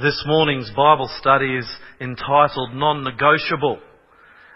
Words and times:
This 0.00 0.24
morning's 0.26 0.70
Bible 0.70 1.10
study 1.18 1.56
is 1.56 1.68
entitled 2.00 2.74
Non-Negotiable. 2.74 3.80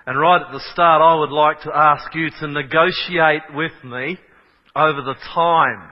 And 0.07 0.19
right 0.19 0.41
at 0.41 0.53
the 0.53 0.65
start, 0.73 1.03
I 1.03 1.17
would 1.17 1.33
like 1.33 1.61
to 1.63 1.77
ask 1.77 2.15
you 2.15 2.31
to 2.41 2.49
negotiate 2.49 3.43
with 3.53 3.73
me 3.85 4.19
over 4.75 5.03
the 5.03 5.17
time. 5.35 5.91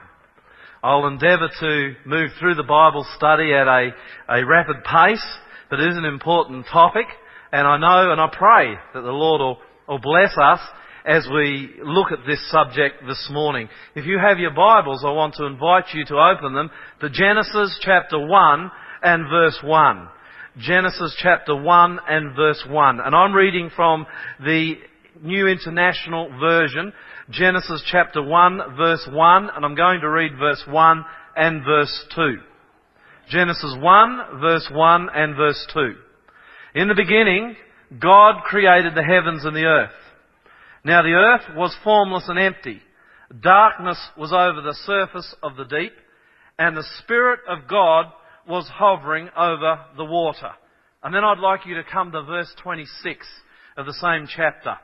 I'll 0.81 1.05
endeavour 1.05 1.49
to 1.59 1.93
move 2.03 2.31
through 2.39 2.55
the 2.55 2.63
Bible 2.63 3.05
study 3.15 3.53
at 3.53 3.67
a, 3.67 3.89
a 4.27 4.43
rapid 4.43 4.77
pace, 4.85 5.23
but 5.69 5.79
it 5.79 5.89
is 5.91 5.97
an 5.97 6.05
important 6.05 6.65
topic, 6.71 7.05
and 7.51 7.67
I 7.67 7.77
know 7.77 8.11
and 8.11 8.19
I 8.19 8.29
pray 8.35 8.73
that 8.95 9.01
the 9.01 9.11
Lord 9.11 9.39
will, 9.39 9.57
will 9.87 9.99
bless 9.99 10.35
us 10.35 10.61
as 11.05 11.27
we 11.31 11.75
look 11.83 12.11
at 12.11 12.25
this 12.25 12.39
subject 12.49 13.05
this 13.05 13.29
morning. 13.31 13.69
If 13.93 14.07
you 14.07 14.17
have 14.17 14.39
your 14.39 14.55
Bibles, 14.55 15.03
I 15.05 15.11
want 15.11 15.35
to 15.35 15.45
invite 15.45 15.93
you 15.93 16.05
to 16.05 16.15
open 16.15 16.55
them 16.55 16.71
to 17.01 17.09
Genesis 17.11 17.77
chapter 17.83 18.17
1 18.17 18.71
and 19.03 19.29
verse 19.29 19.59
1. 19.63 20.07
Genesis 20.57 21.15
chapter 21.21 21.55
1 21.55 21.99
and 22.07 22.35
verse 22.35 22.63
1. 22.67 22.99
And 22.99 23.15
I'm 23.15 23.33
reading 23.33 23.69
from 23.75 24.05
the 24.39 24.75
New 25.21 25.47
International 25.47 26.29
Version, 26.39 26.93
Genesis 27.29 27.83
chapter 27.91 28.21
1 28.21 28.75
verse 28.77 29.07
1, 29.11 29.49
and 29.55 29.65
I'm 29.65 29.75
going 29.75 30.01
to 30.01 30.09
read 30.09 30.37
verse 30.37 30.63
1 30.67 31.05
and 31.35 31.63
verse 31.63 32.05
2. 32.15 32.37
Genesis 33.29 33.75
1 33.79 34.39
verse 34.41 34.67
1 34.71 35.09
and 35.13 35.35
verse 35.35 35.67
2. 35.73 35.93
In 36.75 36.87
the 36.87 36.95
beginning, 36.95 37.55
God 37.99 38.43
created 38.43 38.95
the 38.95 39.03
heavens 39.03 39.45
and 39.45 39.55
the 39.55 39.65
earth. 39.65 39.91
Now 40.83 41.01
the 41.01 41.13
earth 41.13 41.55
was 41.55 41.75
formless 41.83 42.25
and 42.27 42.39
empty. 42.39 42.81
Darkness 43.41 43.97
was 44.17 44.33
over 44.33 44.61
the 44.61 44.77
surface 44.85 45.35
of 45.41 45.55
the 45.55 45.65
deep, 45.65 45.93
and 46.59 46.75
the 46.75 46.85
Spirit 46.99 47.39
of 47.47 47.67
God 47.67 48.05
was 48.47 48.67
hovering 48.67 49.29
over 49.37 49.79
the 49.97 50.05
water. 50.05 50.51
And 51.03 51.13
then 51.13 51.23
I'd 51.23 51.39
like 51.39 51.65
you 51.65 51.75
to 51.75 51.83
come 51.83 52.11
to 52.11 52.23
verse 52.23 52.53
26 52.61 53.27
of 53.77 53.85
the 53.85 53.93
same 53.93 54.27
chapter. 54.33 54.75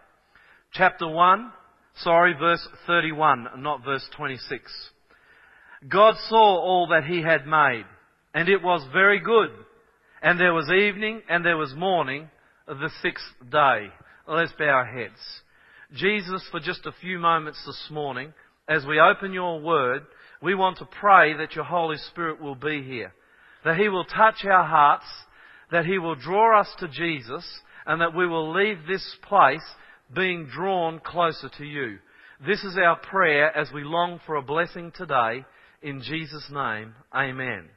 Chapter 0.73 1.07
1, 1.07 1.52
sorry, 1.95 2.33
verse 2.37 2.65
31, 2.87 3.47
not 3.57 3.83
verse 3.83 4.07
26. 4.15 4.71
God 5.87 6.15
saw 6.27 6.59
all 6.59 6.87
that 6.91 7.05
he 7.05 7.21
had 7.21 7.47
made, 7.47 7.85
and 8.33 8.49
it 8.49 8.61
was 8.61 8.85
very 8.91 9.19
good. 9.19 9.49
And 10.21 10.39
there 10.39 10.53
was 10.53 10.69
evening 10.69 11.21
and 11.30 11.45
there 11.45 11.57
was 11.57 11.73
morning, 11.73 12.30
the 12.67 12.89
sixth 13.02 13.23
day. 13.49 13.87
Let's 14.27 14.52
bow 14.59 14.65
our 14.65 14.85
heads. 14.85 15.19
Jesus, 15.93 16.45
for 16.52 16.59
just 16.59 16.85
a 16.85 16.91
few 17.02 17.17
moments 17.17 17.59
this 17.65 17.87
morning, 17.89 18.33
as 18.67 18.85
we 18.85 18.99
open 18.99 19.33
your 19.33 19.59
word, 19.59 20.03
we 20.41 20.53
want 20.53 20.77
to 20.77 20.85
pray 20.85 21.35
that 21.37 21.55
your 21.55 21.65
Holy 21.65 21.97
Spirit 21.97 22.41
will 22.41 22.55
be 22.55 22.83
here 22.83 23.13
that 23.63 23.77
He 23.77 23.89
will 23.89 24.05
touch 24.05 24.45
our 24.45 24.65
hearts, 24.65 25.05
that 25.71 25.85
He 25.85 25.97
will 25.97 26.15
draw 26.15 26.59
us 26.59 26.69
to 26.79 26.88
Jesus, 26.88 27.45
and 27.85 28.02
that 28.02 28.15
we 28.15 28.27
will 28.27 28.53
leave 28.53 28.79
this 28.88 29.15
place 29.27 29.65
being 30.13 30.47
drawn 30.47 30.99
closer 30.99 31.49
to 31.57 31.65
you. 31.65 31.97
This 32.45 32.63
is 32.63 32.77
our 32.77 32.97
prayer 32.97 33.55
as 33.55 33.71
we 33.73 33.83
long 33.83 34.19
for 34.25 34.35
a 34.35 34.41
blessing 34.41 34.91
today. 34.95 35.45
In 35.81 36.02
Jesus' 36.02 36.49
name, 36.52 36.93
Amen. 37.13 37.69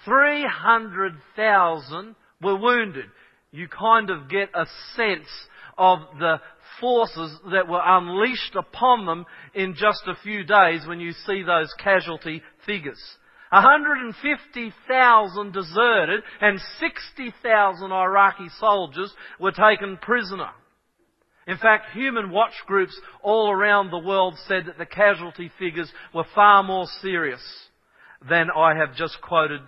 Three 0.04 0.46
hundred 0.46 1.14
thousand 1.36 2.16
were 2.42 2.58
wounded. 2.58 3.06
You 3.52 3.68
kind 3.68 4.10
of 4.10 4.30
get 4.30 4.50
a 4.54 4.66
sense 4.96 5.30
of 5.78 6.00
the 6.20 6.40
forces 6.80 7.38
that 7.52 7.68
were 7.68 7.82
unleashed 7.84 8.56
upon 8.56 9.06
them 9.06 9.26
in 9.54 9.76
just 9.76 10.02
a 10.08 10.16
few 10.24 10.44
days 10.44 10.88
when 10.88 11.00
you 11.00 11.12
see 11.12 11.44
those 11.44 11.72
casualty 11.78 12.42
figures. 12.66 13.00
150,000 13.52 15.54
deserted 15.54 16.24
and 16.42 16.60
60,000 16.80 17.92
Iraqi 17.92 18.50
soldiers 18.60 19.14
were 19.40 19.52
taken 19.52 19.98
prisoner. 19.98 20.50
In 21.48 21.58
fact, 21.58 21.92
human 21.94 22.32
watch 22.32 22.54
groups 22.66 23.00
all 23.22 23.52
around 23.52 23.92
the 23.92 24.00
world 24.00 24.36
said 24.48 24.66
that 24.66 24.80
the 24.80 24.86
casualty 24.86 25.52
figures 25.60 25.92
were 26.14 26.26
far 26.34 26.64
more 26.64 26.88
serious 27.02 27.42
than 28.28 28.50
I 28.50 28.76
have 28.76 28.96
just 28.96 29.22
quoted 29.22 29.62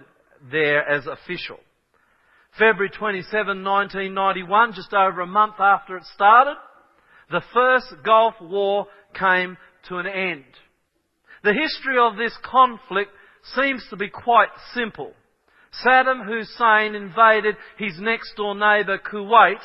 there 0.51 0.87
as 0.87 1.05
official. 1.05 1.59
February 2.57 2.89
27, 2.89 3.63
1991, 3.63 4.73
just 4.73 4.93
over 4.93 5.21
a 5.21 5.27
month 5.27 5.59
after 5.59 5.97
it 5.97 6.03
started, 6.15 6.55
the 7.29 7.41
first 7.53 8.03
Gulf 8.03 8.35
War 8.41 8.87
came 9.13 9.57
to 9.89 9.97
an 9.97 10.07
end. 10.07 10.45
The 11.43 11.53
history 11.53 11.97
of 11.97 12.17
this 12.17 12.35
conflict 12.43 13.11
seems 13.55 13.85
to 13.89 13.95
be 13.95 14.09
quite 14.09 14.49
simple. 14.73 15.13
Saddam 15.85 16.25
Hussein 16.25 16.95
invaded 16.95 17.55
his 17.77 17.99
next 17.99 18.35
door 18.35 18.55
neighbour 18.55 18.97
Kuwait 18.97 19.61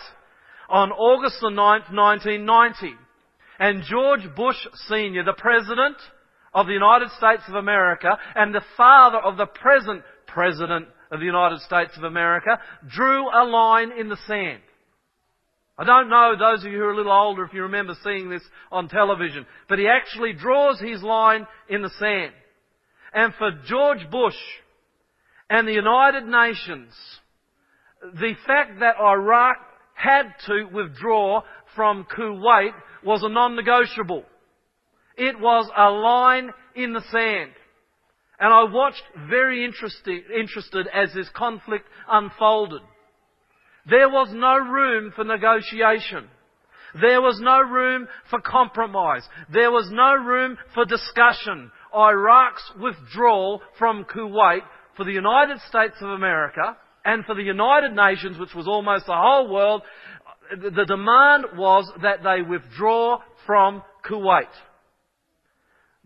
on 0.68 0.90
August 0.92 1.36
the 1.40 1.48
9th, 1.48 1.92
1990. 1.92 2.94
And 3.58 3.82
George 3.84 4.34
Bush 4.34 4.56
Sr., 4.88 5.24
the 5.24 5.34
President 5.36 5.96
of 6.54 6.66
the 6.66 6.72
United 6.72 7.10
States 7.10 7.42
of 7.48 7.54
America 7.54 8.18
and 8.34 8.54
the 8.54 8.64
father 8.76 9.18
of 9.18 9.36
the 9.36 9.46
present 9.46 10.02
President 10.26 10.88
of 11.10 11.20
the 11.20 11.26
United 11.26 11.60
States 11.60 11.92
of 11.96 12.04
America, 12.04 12.58
drew 12.88 13.28
a 13.28 13.44
line 13.44 13.92
in 13.92 14.08
the 14.08 14.16
sand. 14.26 14.62
I 15.78 15.84
don't 15.84 16.08
know, 16.08 16.34
those 16.38 16.64
of 16.64 16.70
you 16.70 16.78
who 16.78 16.84
are 16.84 16.92
a 16.92 16.96
little 16.96 17.12
older, 17.12 17.44
if 17.44 17.54
you 17.54 17.62
remember 17.62 17.94
seeing 18.04 18.28
this 18.28 18.42
on 18.70 18.88
television, 18.88 19.46
but 19.68 19.78
he 19.78 19.88
actually 19.88 20.34
draws 20.34 20.78
his 20.78 21.02
line 21.02 21.46
in 21.68 21.82
the 21.82 21.90
sand 21.98 22.32
and 23.12 23.34
for 23.34 23.50
George 23.66 24.10
Bush 24.10 24.36
and 25.50 25.68
the 25.68 25.72
United 25.72 26.26
Nations, 26.26 26.94
the 28.14 28.34
fact 28.46 28.80
that 28.80 28.96
Iraq 29.00 29.56
had 29.94 30.34
to 30.46 30.64
withdraw 30.72 31.42
from 31.76 32.06
Kuwait 32.16 32.72
was 33.04 33.22
a 33.22 33.28
non-negotiable. 33.28 34.24
It 35.16 35.38
was 35.38 35.70
a 35.76 35.90
line 35.90 36.50
in 36.74 36.94
the 36.94 37.02
sand. 37.12 37.52
And 38.40 38.52
I 38.52 38.64
watched 38.64 39.02
very 39.28 39.64
interested, 39.64 40.88
as 40.92 41.12
this 41.14 41.28
conflict 41.34 41.86
unfolded. 42.10 42.80
There 43.88 44.08
was 44.08 44.28
no 44.32 44.58
room 44.58 45.12
for 45.14 45.24
negotiation. 45.24 46.28
There 47.00 47.22
was 47.22 47.40
no 47.40 47.60
room 47.60 48.06
for 48.30 48.40
compromise. 48.40 49.26
There 49.52 49.70
was 49.70 49.88
no 49.90 50.14
room 50.14 50.58
for 50.74 50.84
discussion 50.84 51.70
Iraq's 51.94 52.72
withdrawal 52.80 53.62
from 53.78 54.04
Kuwait 54.04 54.62
for 54.96 55.04
the 55.04 55.12
United 55.12 55.58
States 55.68 55.96
of 56.00 56.10
America 56.10 56.76
and 57.04 57.24
for 57.24 57.34
the 57.34 57.42
United 57.42 57.92
Nations, 57.94 58.38
which 58.38 58.54
was 58.54 58.68
almost 58.68 59.06
the 59.06 59.14
whole 59.14 59.52
world, 59.52 59.82
the 60.50 60.84
demand 60.86 61.56
was 61.56 61.90
that 62.02 62.22
they 62.22 62.42
withdraw 62.42 63.18
from 63.46 63.82
Kuwait. 64.08 64.50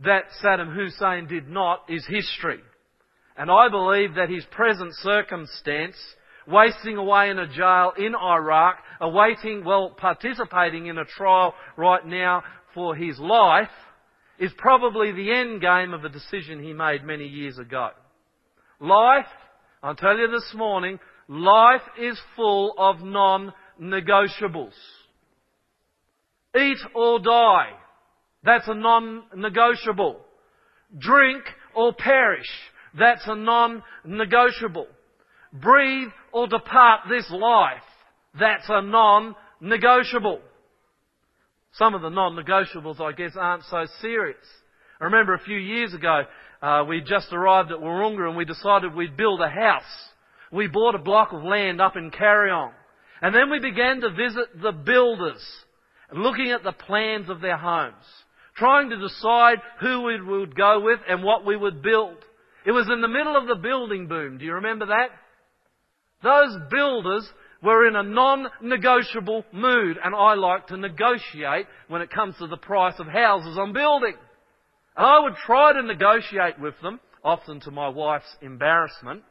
That 0.05 0.25
Saddam 0.43 0.75
Hussein 0.75 1.27
did 1.27 1.49
not 1.49 1.85
is 1.89 2.07
history. 2.07 2.61
And 3.37 3.51
I 3.51 3.69
believe 3.69 4.15
that 4.15 4.31
his 4.31 4.45
present 4.47 4.95
circumstance, 4.97 5.97
wasting 6.47 6.97
away 6.97 7.31
in 7.31 7.39
a 7.39 7.47
jail 7.47 7.93
in 7.97 8.15
Iraq, 8.15 8.79
awaiting, 9.01 9.65
well, 9.65 9.91
participating 9.91 10.87
in 10.87 10.99
a 10.99 11.05
trial 11.05 11.55
right 11.77 12.05
now 12.07 12.43
for 12.75 12.95
his 12.95 13.19
life, 13.19 13.69
is 14.39 14.53
probably 14.59 15.13
the 15.13 15.33
end 15.33 15.61
game 15.61 15.95
of 15.95 16.05
a 16.05 16.09
decision 16.09 16.63
he 16.63 16.73
made 16.73 17.05
many 17.05 17.27
years 17.27 17.59
ago. 17.59 17.91
Life, 18.81 19.27
I'll 19.83 19.95
tell 19.95 20.17
you 20.17 20.29
this 20.29 20.53
morning, 20.55 20.99
life 21.29 21.83
is 21.99 22.19
full 22.37 22.75
of 22.77 23.01
non 23.03 23.53
non-negotiables. 23.79 24.73
Eat 26.59 26.79
or 26.95 27.19
die. 27.19 27.71
That's 28.43 28.69
a 28.69 28.75
non-negotiable. 28.75 30.21
Drink 30.97 31.43
or 31.75 31.93
perish. 31.93 32.47
That's 32.99 33.23
a 33.27 33.35
non-negotiable. 33.35 34.87
Breathe 35.53 36.09
or 36.33 36.47
depart 36.47 37.03
this 37.09 37.31
life. 37.31 37.83
That's 38.39 38.67
a 38.69 38.83
non-negotiable. 38.83 40.41
Some 41.73 41.95
of 41.95 42.03
the 42.03 42.11
non-negotiables, 42.11 43.01
I 43.01 43.13
guess, 43.13 43.33
aren't 43.39 43.65
so 43.65 43.87
serious. 44.01 44.37
I 45.01 45.05
remember 45.05 45.35
a 45.35 45.41
few 45.41 45.59
years 45.59 45.93
ago, 45.95 46.23
uh, 46.63 46.85
we 46.89 47.01
just 47.01 47.33
arrived 47.33 47.71
at 47.71 47.79
Wahroonga 47.79 48.29
and 48.29 48.37
we 48.37 48.45
decided 48.45 48.95
we'd 48.95 49.17
build 49.17 49.41
a 49.41 49.49
house. 49.49 49.83
We 50.51 50.69
bought 50.69 50.95
a 50.95 50.99
block 50.99 51.33
of 51.33 51.43
land 51.43 51.81
up 51.81 51.97
in 51.97 52.11
Kariong. 52.11 52.73
And 53.21 53.35
then 53.35 53.51
we 53.51 53.59
began 53.61 54.01
to 54.01 54.11
visit 54.11 54.61
the 54.61 54.73
builders, 54.73 55.43
looking 56.13 56.51
at 56.51 56.63
the 56.63 56.73
plans 56.73 57.29
of 57.29 57.41
their 57.41 57.57
homes, 57.57 58.05
trying 58.57 58.91
to 58.91 58.99
decide 58.99 59.59
who 59.81 60.03
we 60.03 60.21
would 60.21 60.55
go 60.55 60.81
with 60.81 61.01
and 61.09 61.23
what 61.23 61.45
we 61.45 61.57
would 61.57 61.83
build. 61.83 62.17
It 62.65 62.73
was 62.73 62.89
in 62.91 63.01
the 63.01 63.09
middle 63.09 63.37
of 63.37 63.47
the 63.47 63.57
building 63.57 64.09
boom. 64.09 64.39
Do 64.39 64.45
you 64.45 64.55
remember 64.55 64.87
that? 64.87 65.09
Those 66.23 66.57
builders 66.71 67.29
were 67.63 67.87
in 67.87 67.97
a 67.97 68.03
non-negotiable 68.03 69.45
mood 69.53 69.97
and 70.03 70.15
I 70.15 70.35
like 70.35 70.69
to 70.69 70.77
negotiate 70.77 71.67
when 71.89 72.03
it 72.03 72.11
comes 72.11 72.37
to 72.39 72.47
the 72.47 72.57
price 72.57 72.95
of 72.99 73.07
houses 73.07 73.59
I'm 73.59 73.73
building. 73.73 74.15
And 74.97 75.07
I 75.07 75.21
would 75.21 75.37
try 75.37 75.73
to 75.73 75.83
negotiate 75.83 76.59
with 76.59 76.75
them, 76.83 77.01
often 77.23 77.61
to 77.61 77.71
my 77.71 77.89
wife's 77.89 78.37
embarrassment, 78.41 79.23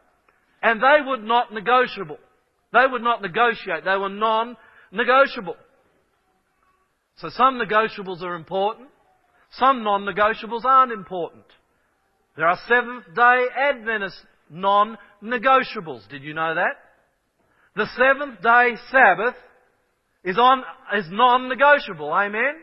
and 0.62 0.82
they 0.82 0.98
would 1.06 1.24
not 1.24 1.54
negotiable. 1.54 2.18
They 2.74 2.86
would 2.90 3.02
not 3.02 3.22
negotiate. 3.22 3.86
They 3.86 3.98
were 3.98 4.10
non-negotiable. 4.10 5.56
So 7.18 7.30
some 7.30 7.60
negotiables 7.60 8.22
are 8.22 8.36
important. 8.36 8.90
Some 9.52 9.84
non-negotiables 9.84 10.66
aren't 10.66 10.92
important. 10.92 11.46
There 12.36 12.48
are 12.48 12.60
Seventh 12.68 13.06
day 13.16 13.46
Adventist 13.58 14.18
non-negotiables. 14.50 16.08
Did 16.10 16.24
you 16.24 16.34
know 16.34 16.56
that? 16.56 16.76
The 17.76 17.88
seventh 17.98 18.42
day 18.42 18.76
Sabbath 18.92 19.36
is 20.24 20.38
on, 20.38 20.64
is 20.98 21.06
non-negotiable. 21.10 22.12
Amen? 22.12 22.56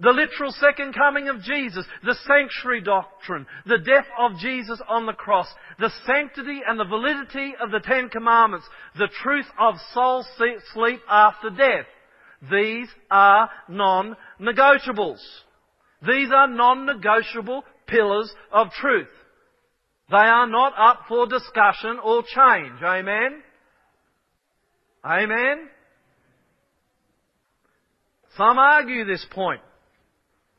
The 0.00 0.10
literal 0.10 0.52
second 0.52 0.94
coming 0.94 1.28
of 1.28 1.42
Jesus, 1.42 1.84
the 2.04 2.14
sanctuary 2.26 2.82
doctrine, 2.82 3.46
the 3.66 3.78
death 3.78 4.06
of 4.16 4.38
Jesus 4.38 4.80
on 4.88 5.06
the 5.06 5.12
cross, 5.12 5.48
the 5.80 5.90
sanctity 6.06 6.60
and 6.66 6.78
the 6.78 6.84
validity 6.84 7.54
of 7.60 7.72
the 7.72 7.80
Ten 7.80 8.08
Commandments, 8.08 8.66
the 8.96 9.08
truth 9.22 9.46
of 9.58 9.74
soul 9.92 10.24
sleep 10.72 11.00
after 11.08 11.50
death. 11.50 11.86
These 12.48 12.88
are 13.10 13.50
non-negotiables. 13.68 15.18
These 16.06 16.30
are 16.32 16.46
non-negotiable 16.46 17.64
pillars 17.88 18.32
of 18.52 18.70
truth. 18.70 19.08
They 20.10 20.16
are 20.16 20.46
not 20.46 20.72
up 20.78 21.02
for 21.08 21.26
discussion 21.26 21.98
or 22.02 22.22
change. 22.22 22.82
Amen? 22.82 23.42
Amen? 25.04 25.68
Some 28.36 28.58
argue 28.58 29.04
this 29.04 29.26
point. 29.30 29.60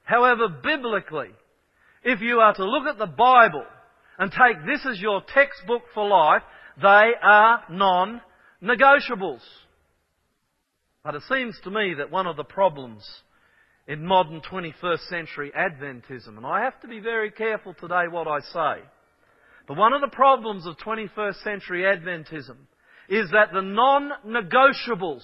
However, 0.04 0.50
biblically, 0.50 1.30
if 2.04 2.22
you 2.22 2.40
are 2.40 2.54
to 2.54 2.66
look 2.66 2.88
at 2.88 2.98
the 2.98 3.08
Bible 3.08 3.66
and 4.18 4.32
take 4.32 4.66
this 4.66 4.86
as 4.90 5.00
your 5.00 5.22
textbook 5.34 5.84
for 5.94 6.08
life, 6.08 6.44
they 6.82 7.12
are 7.22 7.64
non-negotiables. 7.70 9.42
But 11.04 11.16
it 11.16 11.24
seems 11.30 11.58
to 11.64 11.72
me 11.72 11.96
that 11.98 12.12
one 12.12 12.28
of 12.28 12.36
the 12.36 12.44
problems 12.44 13.08
in 13.88 14.06
modern 14.06 14.42
21st 14.42 15.08
century 15.10 15.52
Adventism, 15.58 16.38
and 16.38 16.46
I 16.46 16.64
have 16.64 16.80
to 16.82 16.88
be 16.88 17.00
very 17.00 17.32
careful 17.32 17.74
today 17.74 18.04
what 18.10 18.28
I 18.28 18.40
say, 18.42 18.84
but 19.70 19.78
one 19.78 19.94
of 19.94 20.02
the 20.02 20.08
problems 20.08 20.66
of 20.66 20.80
21st 20.80 21.44
century 21.44 21.84
Adventism 21.84 22.56
is 23.08 23.30
that 23.30 23.54
the 23.54 23.62
non-negotiables, 23.62 25.22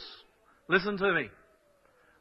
listen 0.70 0.98
to 0.98 1.14
me, 1.14 1.30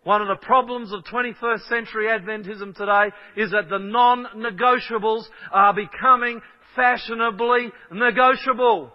one 0.04 0.22
of 0.22 0.28
the 0.28 0.42
problems 0.46 0.90
of 0.90 1.04
21st 1.04 1.68
century 1.68 2.06
Adventism 2.06 2.74
today 2.74 3.14
is 3.36 3.50
that 3.50 3.68
the 3.68 3.78
non-negotiables 3.78 5.24
are 5.52 5.74
becoming 5.74 6.40
fashionably 6.74 7.70
negotiable. 7.92 8.90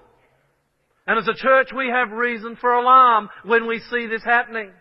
And 1.05 1.19
as 1.19 1.27
a 1.27 1.35
church 1.35 1.69
we 1.71 1.87
have 1.87 2.09
reason 2.09 2.57
for 2.59 2.73
alarm 2.73 3.29
when 3.45 3.67
we 3.67 3.79
see 3.91 4.07
this 4.07 4.23
happening. 4.23 4.71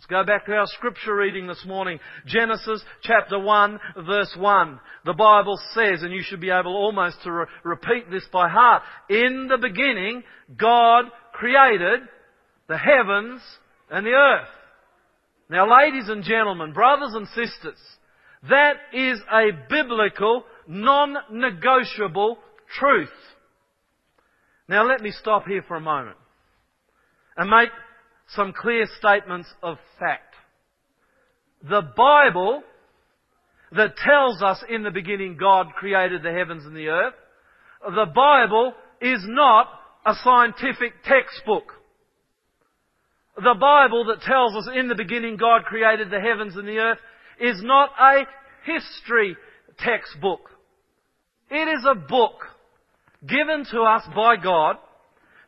Let's 0.00 0.06
go 0.06 0.24
back 0.24 0.46
to 0.46 0.54
our 0.54 0.66
scripture 0.66 1.14
reading 1.14 1.46
this 1.46 1.62
morning. 1.66 2.00
Genesis 2.24 2.82
chapter 3.02 3.38
1 3.38 3.78
verse 4.06 4.34
1. 4.34 4.80
The 5.04 5.12
Bible 5.12 5.60
says, 5.74 6.02
and 6.02 6.10
you 6.10 6.22
should 6.22 6.40
be 6.40 6.48
able 6.48 6.74
almost 6.74 7.22
to 7.24 7.30
re- 7.30 7.46
repeat 7.64 8.10
this 8.10 8.24
by 8.32 8.48
heart, 8.48 8.82
in 9.10 9.46
the 9.50 9.58
beginning 9.58 10.22
God 10.58 11.04
created 11.34 12.00
the 12.66 12.78
heavens 12.78 13.42
and 13.90 14.06
the 14.06 14.12
earth. 14.12 14.48
Now, 15.50 15.70
ladies 15.70 16.08
and 16.08 16.24
gentlemen, 16.24 16.72
brothers 16.72 17.12
and 17.12 17.26
sisters, 17.28 17.78
that 18.48 18.76
is 18.94 19.20
a 19.30 19.50
biblical, 19.68 20.44
non-negotiable 20.66 22.38
truth. 22.78 23.08
Now, 24.66 24.88
let 24.88 25.02
me 25.02 25.10
stop 25.10 25.44
here 25.46 25.62
for 25.68 25.76
a 25.76 25.80
moment 25.80 26.16
and 27.36 27.50
make 27.50 27.68
some 28.34 28.52
clear 28.52 28.86
statements 28.98 29.48
of 29.62 29.78
fact. 29.98 30.34
The 31.68 31.82
Bible 31.96 32.62
that 33.72 33.96
tells 33.96 34.42
us 34.42 34.62
in 34.68 34.82
the 34.82 34.90
beginning 34.90 35.36
God 35.38 35.68
created 35.74 36.22
the 36.22 36.32
heavens 36.32 36.64
and 36.64 36.76
the 36.76 36.88
earth, 36.88 37.14
the 37.82 38.06
Bible 38.14 38.72
is 39.00 39.24
not 39.26 39.68
a 40.06 40.14
scientific 40.22 40.92
textbook 41.04 41.74
the 43.42 43.54
Bible 43.58 44.04
that 44.06 44.22
tells 44.22 44.54
us 44.54 44.68
in 44.74 44.88
the 44.88 44.94
beginning 44.94 45.36
God 45.36 45.64
created 45.64 46.10
the 46.10 46.20
heavens 46.20 46.56
and 46.56 46.66
the 46.66 46.78
earth 46.78 46.98
is 47.40 47.62
not 47.62 47.90
a 47.98 48.24
history 48.64 49.36
textbook. 49.78 50.50
It 51.50 51.68
is 51.68 51.84
a 51.88 51.94
book 51.94 52.42
given 53.26 53.64
to 53.72 53.80
us 53.82 54.02
by 54.14 54.36
God 54.36 54.76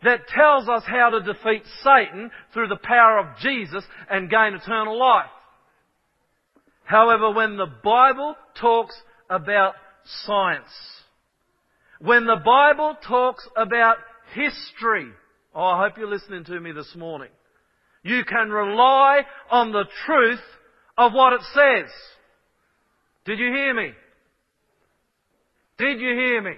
that 0.05 0.27
tells 0.29 0.69
us 0.69 0.83
how 0.87 1.11
to 1.11 1.21
defeat 1.21 1.63
Satan 1.83 2.31
through 2.53 2.69
the 2.69 2.79
power 2.83 3.19
of 3.19 3.39
Jesus 3.39 3.85
and 4.11 4.31
gain 4.31 4.55
eternal 4.55 4.99
life. 4.99 5.31
However, 6.85 7.31
when 7.31 7.57
the 7.57 7.71
Bible 7.83 8.35
talks 8.61 8.95
about 9.31 9.75
science, 10.25 10.69
when 12.01 12.27
the 12.27 12.41
Bible 12.45 12.97
talks 13.07 13.47
about 13.57 13.97
history, 14.35 15.09
oh, 15.55 15.65
I 15.65 15.85
hope 15.85 15.97
you're 15.97 16.11
listening 16.11 16.45
to 16.45 16.59
me 16.59 16.73
this 16.73 16.95
morning. 16.97 17.31
You 18.03 18.25
can 18.25 18.51
rely 18.51 19.21
on 19.51 19.71
the 19.71 19.85
truth 20.07 20.41
of 20.99 21.13
what 21.13 21.35
it 21.35 21.43
says. 21.55 21.91
Did 23.25 23.39
you 23.39 23.53
hear 23.53 23.73
me? 23.73 23.93
Did 25.79 26.01
you 26.01 26.09
hear 26.09 26.43
me? 26.43 26.55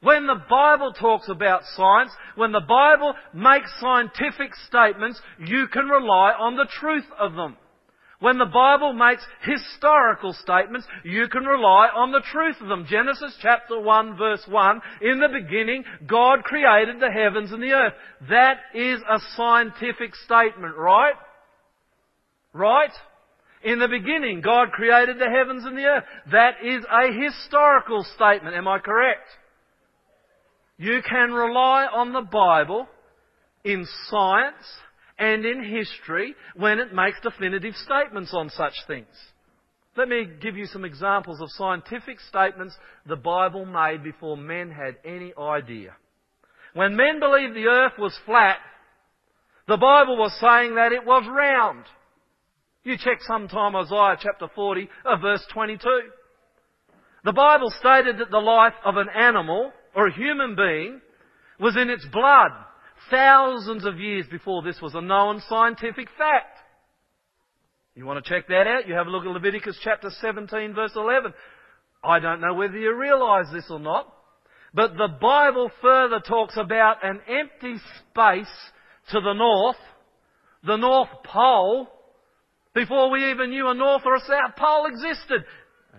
When 0.00 0.26
the 0.26 0.40
Bible 0.48 0.92
talks 0.92 1.28
about 1.28 1.62
science, 1.74 2.12
when 2.36 2.52
the 2.52 2.60
Bible 2.60 3.14
makes 3.34 3.70
scientific 3.80 4.54
statements, 4.68 5.20
you 5.38 5.66
can 5.66 5.86
rely 5.86 6.32
on 6.38 6.56
the 6.56 6.68
truth 6.70 7.06
of 7.18 7.34
them. 7.34 7.56
When 8.20 8.38
the 8.38 8.46
Bible 8.46 8.92
makes 8.92 9.24
historical 9.42 10.32
statements, 10.32 10.86
you 11.04 11.28
can 11.28 11.44
rely 11.44 11.88
on 11.94 12.10
the 12.10 12.22
truth 12.32 12.56
of 12.60 12.68
them. 12.68 12.86
Genesis 12.88 13.36
chapter 13.40 13.80
1 13.80 14.16
verse 14.16 14.44
1, 14.48 14.80
in 15.02 15.20
the 15.20 15.28
beginning, 15.28 15.84
God 16.06 16.42
created 16.42 17.00
the 17.00 17.10
heavens 17.10 17.52
and 17.52 17.62
the 17.62 17.72
earth. 17.72 17.92
That 18.28 18.58
is 18.74 19.00
a 19.08 19.18
scientific 19.36 20.16
statement, 20.24 20.76
right? 20.76 21.14
Right? 22.52 22.92
In 23.62 23.78
the 23.78 23.88
beginning, 23.88 24.40
God 24.40 24.72
created 24.72 25.18
the 25.18 25.30
heavens 25.30 25.64
and 25.64 25.76
the 25.76 25.84
earth. 25.84 26.04
That 26.32 26.54
is 26.64 26.84
a 26.90 27.12
historical 27.12 28.04
statement. 28.14 28.56
Am 28.56 28.66
I 28.66 28.78
correct? 28.78 29.26
You 30.78 31.00
can 31.08 31.32
rely 31.32 31.86
on 31.92 32.12
the 32.12 32.22
Bible 32.22 32.86
in 33.64 33.86
science, 34.08 34.64
and 35.18 35.44
in 35.44 35.62
history 35.64 36.34
when 36.54 36.78
it 36.78 36.94
makes 36.94 37.20
definitive 37.22 37.74
statements 37.74 38.32
on 38.32 38.50
such 38.50 38.74
things. 38.86 39.06
Let 39.96 40.08
me 40.08 40.28
give 40.40 40.56
you 40.56 40.66
some 40.66 40.84
examples 40.84 41.40
of 41.40 41.48
scientific 41.50 42.20
statements 42.20 42.76
the 43.06 43.16
Bible 43.16 43.66
made 43.66 44.04
before 44.04 44.36
men 44.36 44.70
had 44.70 44.96
any 45.04 45.32
idea. 45.36 45.96
When 46.74 46.94
men 46.94 47.18
believed 47.18 47.56
the 47.56 47.66
earth 47.66 47.94
was 47.98 48.16
flat, 48.24 48.58
the 49.66 49.76
Bible 49.76 50.16
was 50.16 50.32
saying 50.40 50.76
that 50.76 50.92
it 50.92 51.04
was 51.04 51.24
round. 51.28 51.84
You 52.84 52.96
check 52.96 53.18
sometime 53.26 53.74
Isaiah 53.74 54.16
chapter 54.20 54.46
40, 54.54 54.88
uh, 55.04 55.16
verse 55.16 55.44
22. 55.52 55.82
The 57.24 57.32
Bible 57.32 57.70
stated 57.80 58.18
that 58.18 58.30
the 58.30 58.38
life 58.38 58.74
of 58.84 58.96
an 58.96 59.08
animal 59.14 59.72
or 59.94 60.08
a 60.08 60.14
human 60.14 60.54
being 60.54 61.00
was 61.60 61.76
in 61.76 61.90
its 61.90 62.06
blood 62.12 62.50
thousands 63.10 63.84
of 63.84 63.98
years 63.98 64.26
before 64.30 64.62
this 64.62 64.80
was 64.80 64.94
a 64.94 65.00
known 65.00 65.42
scientific 65.48 66.08
fact. 66.16 66.58
You 67.94 68.06
want 68.06 68.24
to 68.24 68.28
check 68.28 68.48
that 68.48 68.66
out? 68.66 68.86
You 68.86 68.94
have 68.94 69.06
a 69.06 69.10
look 69.10 69.24
at 69.24 69.30
Leviticus 69.30 69.78
chapter 69.82 70.10
17 70.20 70.74
verse 70.74 70.92
11. 70.94 71.32
I 72.04 72.20
don't 72.20 72.40
know 72.40 72.54
whether 72.54 72.78
you 72.78 72.96
realise 72.96 73.48
this 73.52 73.66
or 73.70 73.80
not, 73.80 74.12
but 74.72 74.92
the 74.92 75.08
Bible 75.20 75.70
further 75.82 76.20
talks 76.20 76.56
about 76.56 77.04
an 77.04 77.20
empty 77.28 77.80
space 78.10 78.46
to 79.10 79.20
the 79.20 79.32
north, 79.32 79.76
the 80.64 80.76
North 80.76 81.08
Pole, 81.24 81.88
before 82.74 83.10
we 83.10 83.30
even 83.30 83.50
knew 83.50 83.68
a 83.68 83.74
North 83.74 84.02
or 84.04 84.14
a 84.14 84.20
South 84.20 84.54
Pole 84.56 84.86
existed. 84.86 85.44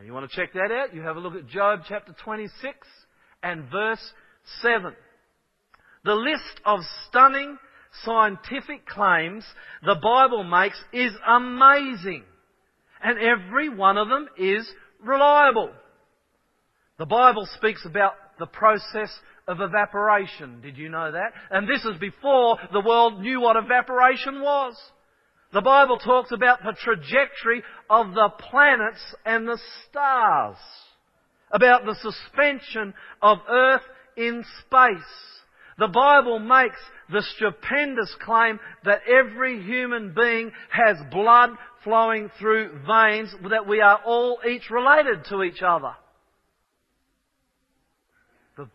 You 0.05 0.13
want 0.13 0.29
to 0.29 0.35
check 0.35 0.53
that 0.53 0.71
out? 0.71 0.95
You 0.95 1.01
have 1.01 1.17
a 1.17 1.19
look 1.19 1.35
at 1.35 1.47
Job 1.47 1.81
chapter 1.89 2.15
26 2.23 2.87
and 3.43 3.69
verse 3.71 4.13
7. 4.61 4.93
The 6.03 6.15
list 6.15 6.61
of 6.65 6.79
stunning 7.07 7.57
scientific 8.03 8.85
claims 8.85 9.43
the 9.83 9.97
Bible 10.01 10.43
makes 10.43 10.81
is 10.93 11.11
amazing. 11.27 12.23
And 13.01 13.17
every 13.17 13.69
one 13.69 13.97
of 13.97 14.09
them 14.09 14.27
is 14.37 14.69
reliable. 15.03 15.71
The 16.97 17.05
Bible 17.05 17.47
speaks 17.55 17.85
about 17.85 18.13
the 18.39 18.45
process 18.45 19.09
of 19.47 19.61
evaporation. 19.61 20.61
Did 20.61 20.77
you 20.77 20.89
know 20.89 21.11
that? 21.11 21.33
And 21.49 21.67
this 21.67 21.83
is 21.85 21.97
before 21.99 22.57
the 22.71 22.81
world 22.81 23.21
knew 23.21 23.41
what 23.41 23.55
evaporation 23.55 24.41
was. 24.41 24.75
The 25.51 25.61
Bible 25.61 25.97
talks 25.97 26.31
about 26.31 26.59
the 26.63 26.75
trajectory 26.83 27.63
of 27.89 28.13
the 28.13 28.29
planets 28.37 29.01
and 29.25 29.47
the 29.47 29.59
stars. 29.89 30.57
About 31.51 31.85
the 31.85 31.95
suspension 31.95 32.93
of 33.21 33.39
Earth 33.49 33.81
in 34.15 34.43
space. 34.65 34.99
The 35.77 35.87
Bible 35.87 36.39
makes 36.39 36.79
the 37.09 37.23
stupendous 37.35 38.13
claim 38.21 38.59
that 38.83 39.01
every 39.07 39.61
human 39.63 40.13
being 40.13 40.51
has 40.69 40.97
blood 41.09 41.51
flowing 41.83 42.29
through 42.37 42.71
veins, 42.85 43.33
that 43.49 43.67
we 43.67 43.79
are 43.79 43.99
all 44.05 44.39
each 44.47 44.69
related 44.69 45.25
to 45.29 45.41
each 45.41 45.61
other. 45.61 45.93
The 48.57 48.69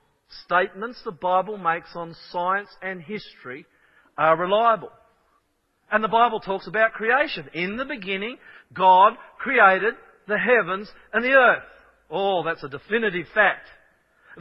statements 0.46 1.00
the 1.04 1.12
Bible 1.12 1.58
makes 1.58 1.94
on 1.94 2.16
science 2.32 2.70
and 2.82 3.02
history 3.02 3.66
are 4.16 4.36
reliable. 4.38 4.90
And 5.92 6.02
the 6.02 6.08
Bible 6.08 6.40
talks 6.40 6.66
about 6.66 6.92
creation. 6.92 7.50
In 7.52 7.76
the 7.76 7.84
beginning, 7.84 8.38
God 8.72 9.12
created 9.38 9.94
the 10.26 10.38
heavens 10.38 10.90
and 11.12 11.22
the 11.22 11.32
earth. 11.32 11.62
Oh, 12.10 12.42
that's 12.44 12.62
a 12.62 12.68
definitive 12.68 13.26
fact. 13.34 13.68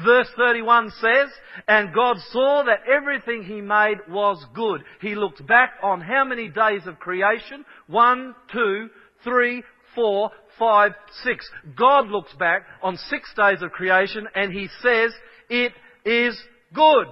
Verse 0.04 0.28
31 0.36 0.92
says, 1.00 1.30
And 1.68 1.94
God 1.94 2.18
saw 2.32 2.64
that 2.66 2.90
everything 2.92 3.44
He 3.44 3.62
made 3.62 3.98
was 4.10 4.44
good. 4.56 4.82
He 5.02 5.16
looked 5.16 5.46
back 5.46 5.74
on 5.84 6.02
how 6.02 6.26
many 6.26 6.50
days 6.50 6.88
of 6.88 7.00
creation? 7.00 7.64
One, 7.88 8.34
two, 8.52 8.90
three, 9.24 9.64
four, 9.94 10.32
five, 10.58 10.94
six. 11.24 11.48
God 11.78 12.08
looks 12.08 12.34
back 12.34 12.64
on 12.82 12.98
six 12.98 13.32
days 13.36 13.62
of 13.62 13.72
creation 13.72 14.28
and 14.34 14.52
He 14.52 14.68
says, 14.82 15.12
It 15.50 15.74
is 16.06 16.40
good. 16.74 17.08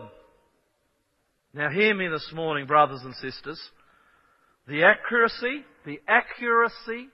Now 1.54 1.70
hear 1.70 1.94
me 1.94 2.08
this 2.08 2.32
morning, 2.34 2.66
brothers 2.66 3.02
and 3.04 3.14
sisters. 3.16 3.62
The 4.68 4.84
accuracy, 4.84 5.66
the 5.86 6.00
accuracy 6.08 7.10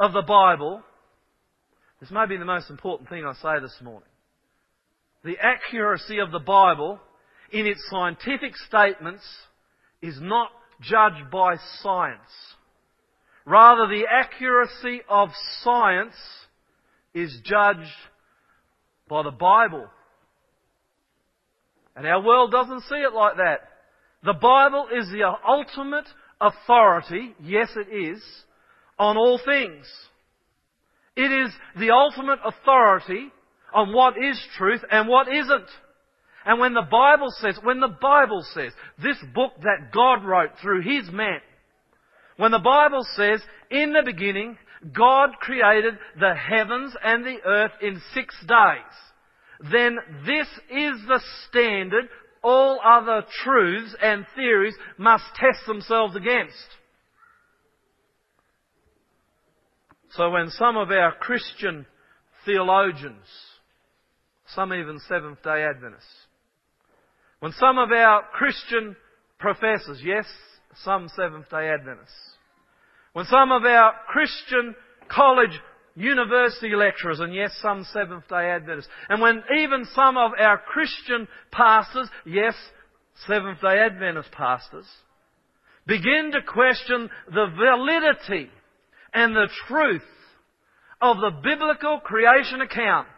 of 0.00 0.12
the 0.12 0.22
Bible, 0.22 0.82
this 2.00 2.10
may 2.10 2.26
be 2.26 2.36
the 2.36 2.44
most 2.44 2.70
important 2.70 3.08
thing 3.08 3.24
I 3.24 3.32
say 3.34 3.60
this 3.60 3.76
morning 3.82 4.08
the 5.24 5.36
accuracy 5.40 6.18
of 6.18 6.30
the 6.30 6.38
Bible 6.38 7.00
in 7.52 7.66
its 7.66 7.80
scientific 7.90 8.56
statements 8.56 9.24
is 10.00 10.18
not 10.20 10.50
judged 10.80 11.30
by 11.30 11.56
science. 11.82 12.20
Rather, 13.44 13.86
the 13.86 14.04
accuracy 14.10 15.00
of 15.08 15.30
science 15.62 16.14
is 17.14 17.40
judged 17.44 17.90
by 19.08 19.22
the 19.22 19.30
Bible. 19.30 19.88
And 21.96 22.06
our 22.06 22.22
world 22.22 22.52
doesn't 22.52 22.82
see 22.82 22.96
it 22.96 23.12
like 23.12 23.38
that. 23.38 23.60
The 24.22 24.34
Bible 24.34 24.88
is 24.94 25.08
the 25.08 25.24
ultimate 25.46 26.06
authority, 26.40 27.34
yes 27.40 27.70
it 27.76 27.92
is, 27.92 28.22
on 28.98 29.16
all 29.16 29.40
things. 29.44 29.86
It 31.18 31.32
is 31.32 31.52
the 31.76 31.90
ultimate 31.90 32.38
authority 32.44 33.32
on 33.74 33.92
what 33.92 34.14
is 34.16 34.40
truth 34.56 34.82
and 34.88 35.08
what 35.08 35.26
isn't. 35.26 35.68
And 36.46 36.60
when 36.60 36.74
the 36.74 36.86
Bible 36.88 37.26
says, 37.40 37.58
when 37.64 37.80
the 37.80 37.88
Bible 38.00 38.44
says, 38.54 38.72
this 39.02 39.16
book 39.34 39.50
that 39.62 39.92
God 39.92 40.24
wrote 40.24 40.50
through 40.62 40.82
His 40.82 41.10
man, 41.10 41.40
when 42.36 42.52
the 42.52 42.60
Bible 42.60 43.04
says, 43.16 43.42
in 43.68 43.92
the 43.94 44.04
beginning, 44.04 44.58
God 44.96 45.30
created 45.40 45.94
the 46.20 46.34
heavens 46.36 46.94
and 47.02 47.24
the 47.24 47.38
earth 47.44 47.72
in 47.82 48.00
six 48.14 48.36
days, 48.46 49.72
then 49.72 49.98
this 50.24 50.46
is 50.70 51.02
the 51.08 51.20
standard 51.48 52.04
all 52.44 52.78
other 52.84 53.24
truths 53.42 53.96
and 54.00 54.24
theories 54.36 54.76
must 54.98 55.24
test 55.34 55.66
themselves 55.66 56.14
against. 56.14 56.54
So 60.10 60.30
when 60.30 60.50
some 60.50 60.76
of 60.76 60.90
our 60.90 61.12
Christian 61.12 61.86
theologians 62.44 63.26
some 64.54 64.72
even 64.72 64.98
Seventh 65.08 65.42
day 65.42 65.64
Adventists. 65.68 66.26
When 67.40 67.52
some 67.52 67.78
of 67.78 67.90
our 67.92 68.22
Christian 68.32 68.96
professors, 69.38 70.00
yes, 70.02 70.26
some 70.84 71.08
Seventh 71.14 71.50
day 71.50 71.68
Adventists, 71.68 72.32
when 73.12 73.26
some 73.26 73.52
of 73.52 73.64
our 73.64 73.94
Christian 74.08 74.74
college 75.08 75.60
university 75.94 76.74
lecturers, 76.74 77.20
and 77.20 77.34
yes, 77.34 77.50
some 77.60 77.84
Seventh 77.92 78.28
day 78.28 78.50
Adventists, 78.50 78.88
and 79.08 79.20
when 79.20 79.42
even 79.58 79.84
some 79.94 80.16
of 80.16 80.32
our 80.38 80.58
Christian 80.58 81.28
pastors, 81.52 82.08
yes, 82.24 82.54
Seventh 83.26 83.60
day 83.60 83.78
Adventist 83.84 84.30
pastors, 84.32 84.86
begin 85.86 86.32
to 86.32 86.40
question 86.42 87.10
the 87.26 87.46
validity 87.56 88.50
and 89.12 89.34
the 89.34 89.48
truth 89.66 90.02
of 91.00 91.18
the 91.18 91.30
biblical 91.42 92.00
creation 92.00 92.60
account, 92.60 93.08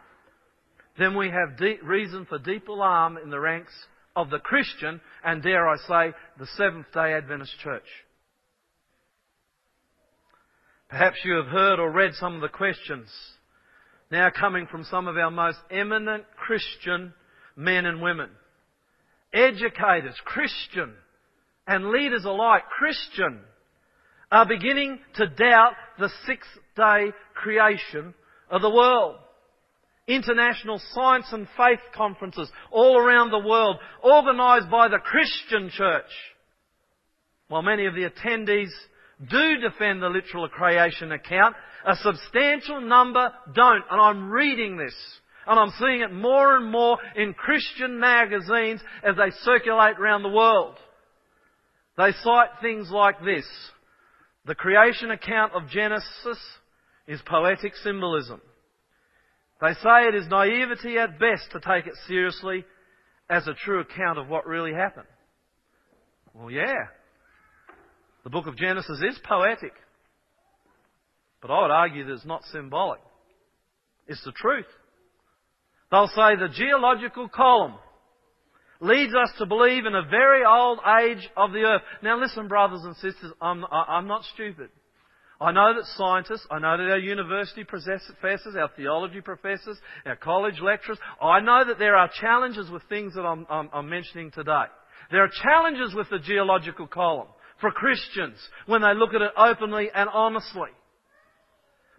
then 0.97 1.15
we 1.15 1.29
have 1.29 1.57
deep, 1.57 1.79
reason 1.83 2.25
for 2.25 2.37
deep 2.37 2.67
alarm 2.67 3.17
in 3.17 3.29
the 3.29 3.39
ranks 3.39 3.73
of 4.15 4.29
the 4.29 4.39
Christian 4.39 5.01
and, 5.23 5.41
dare 5.41 5.67
I 5.67 5.77
say, 5.77 6.15
the 6.37 6.47
Seventh 6.57 6.87
day 6.93 7.13
Adventist 7.13 7.57
Church. 7.63 7.87
Perhaps 10.89 11.17
you 11.23 11.35
have 11.35 11.47
heard 11.47 11.79
or 11.79 11.89
read 11.89 12.13
some 12.15 12.35
of 12.35 12.41
the 12.41 12.49
questions 12.49 13.07
now 14.11 14.29
coming 14.29 14.67
from 14.67 14.83
some 14.83 15.07
of 15.07 15.15
our 15.17 15.31
most 15.31 15.57
eminent 15.71 16.25
Christian 16.35 17.13
men 17.55 17.85
and 17.85 18.01
women. 18.01 18.29
Educators, 19.33 20.15
Christian, 20.25 20.91
and 21.65 21.91
leaders 21.91 22.25
alike, 22.25 22.63
Christian, 22.77 23.39
are 24.31 24.45
beginning 24.45 24.99
to 25.15 25.27
doubt 25.27 25.73
the 25.99 26.09
six 26.25 26.47
day 26.75 27.11
creation 27.35 28.13
of 28.49 28.61
the 28.61 28.69
world 28.69 29.17
international 30.07 30.81
science 30.93 31.27
and 31.31 31.47
faith 31.57 31.79
conferences 31.95 32.49
all 32.71 32.97
around 32.97 33.31
the 33.31 33.47
world, 33.47 33.77
organised 34.03 34.69
by 34.69 34.87
the 34.87 34.99
Christian 34.99 35.69
church. 35.69 36.11
While 37.47 37.61
many 37.61 37.85
of 37.85 37.95
the 37.95 38.09
attendees 38.09 38.71
do 39.29 39.57
defend 39.57 40.01
the 40.01 40.09
literal 40.09 40.47
creation 40.49 41.11
account, 41.11 41.55
a 41.85 41.95
substantial 41.95 42.81
number 42.81 43.31
don't. 43.53 43.83
And 43.89 44.01
I'm 44.01 44.29
reading 44.29 44.77
this. 44.77 44.95
And 45.47 45.59
I'm 45.59 45.73
seeing 45.79 46.01
it 46.01 46.13
more 46.13 46.55
and 46.55 46.71
more 46.71 46.97
in 47.15 47.33
Christian 47.33 47.99
magazines 47.99 48.79
as 49.03 49.15
they 49.15 49.31
circulate 49.41 49.97
around 49.99 50.23
the 50.23 50.29
world. 50.29 50.77
They 51.97 52.11
cite 52.23 52.49
things 52.61 52.89
like 52.91 53.19
this. 53.23 53.45
The 54.45 54.55
creation 54.55 55.11
account 55.11 55.53
of 55.53 55.69
Genesis 55.69 56.39
is 57.07 57.21
poetic 57.25 57.75
symbolism. 57.83 58.41
They 59.61 59.73
say 59.73 60.07
it 60.07 60.15
is 60.15 60.27
naivety 60.27 60.97
at 60.97 61.19
best 61.19 61.51
to 61.51 61.59
take 61.59 61.85
it 61.85 61.93
seriously 62.07 62.65
as 63.29 63.47
a 63.47 63.53
true 63.53 63.81
account 63.81 64.17
of 64.17 64.27
what 64.27 64.47
really 64.47 64.73
happened. 64.73 65.07
Well, 66.33 66.49
yeah. 66.49 66.87
The 68.23 68.29
book 68.29 68.47
of 68.47 68.57
Genesis 68.57 68.99
is 69.07 69.19
poetic. 69.23 69.73
But 71.41 71.51
I 71.51 71.61
would 71.61 71.71
argue 71.71 72.05
that 72.05 72.13
it's 72.13 72.25
not 72.25 72.43
symbolic. 72.51 73.01
It's 74.07 74.23
the 74.23 74.31
truth. 74.31 74.65
They'll 75.91 76.07
say 76.07 76.35
the 76.35 76.49
geological 76.53 77.29
column 77.29 77.75
leads 78.81 79.13
us 79.13 79.29
to 79.37 79.45
believe 79.45 79.85
in 79.85 79.95
a 79.95 80.01
very 80.09 80.43
old 80.43 80.79
age 81.01 81.29
of 81.37 81.53
the 81.53 81.59
earth. 81.59 81.81
Now 82.01 82.19
listen, 82.19 82.47
brothers 82.47 82.81
and 82.83 82.95
sisters, 82.95 83.31
I'm, 83.39 83.63
I'm 83.71 84.07
not 84.07 84.23
stupid. 84.33 84.69
I 85.39 85.51
know 85.51 85.73
that 85.75 85.85
scientists, 85.95 86.45
I 86.51 86.59
know 86.59 86.77
that 86.77 86.91
our 86.91 86.99
university 86.99 87.63
professors, 87.63 88.55
our 88.55 88.69
theology 88.75 89.21
professors, 89.21 89.77
our 90.05 90.15
college 90.15 90.59
lecturers, 90.61 90.99
I 91.19 91.39
know 91.39 91.63
that 91.65 91.79
there 91.79 91.95
are 91.95 92.09
challenges 92.19 92.69
with 92.69 92.83
things 92.89 93.15
that 93.15 93.21
I'm, 93.21 93.47
I'm, 93.49 93.69
I'm 93.73 93.89
mentioning 93.89 94.31
today. 94.31 94.65
There 95.09 95.23
are 95.23 95.31
challenges 95.43 95.95
with 95.95 96.09
the 96.09 96.19
geological 96.19 96.85
column 96.85 97.27
for 97.59 97.71
Christians 97.71 98.37
when 98.65 98.81
they 98.81 98.93
look 98.93 99.13
at 99.13 99.21
it 99.21 99.31
openly 99.37 99.89
and 99.93 100.09
honestly. 100.11 100.69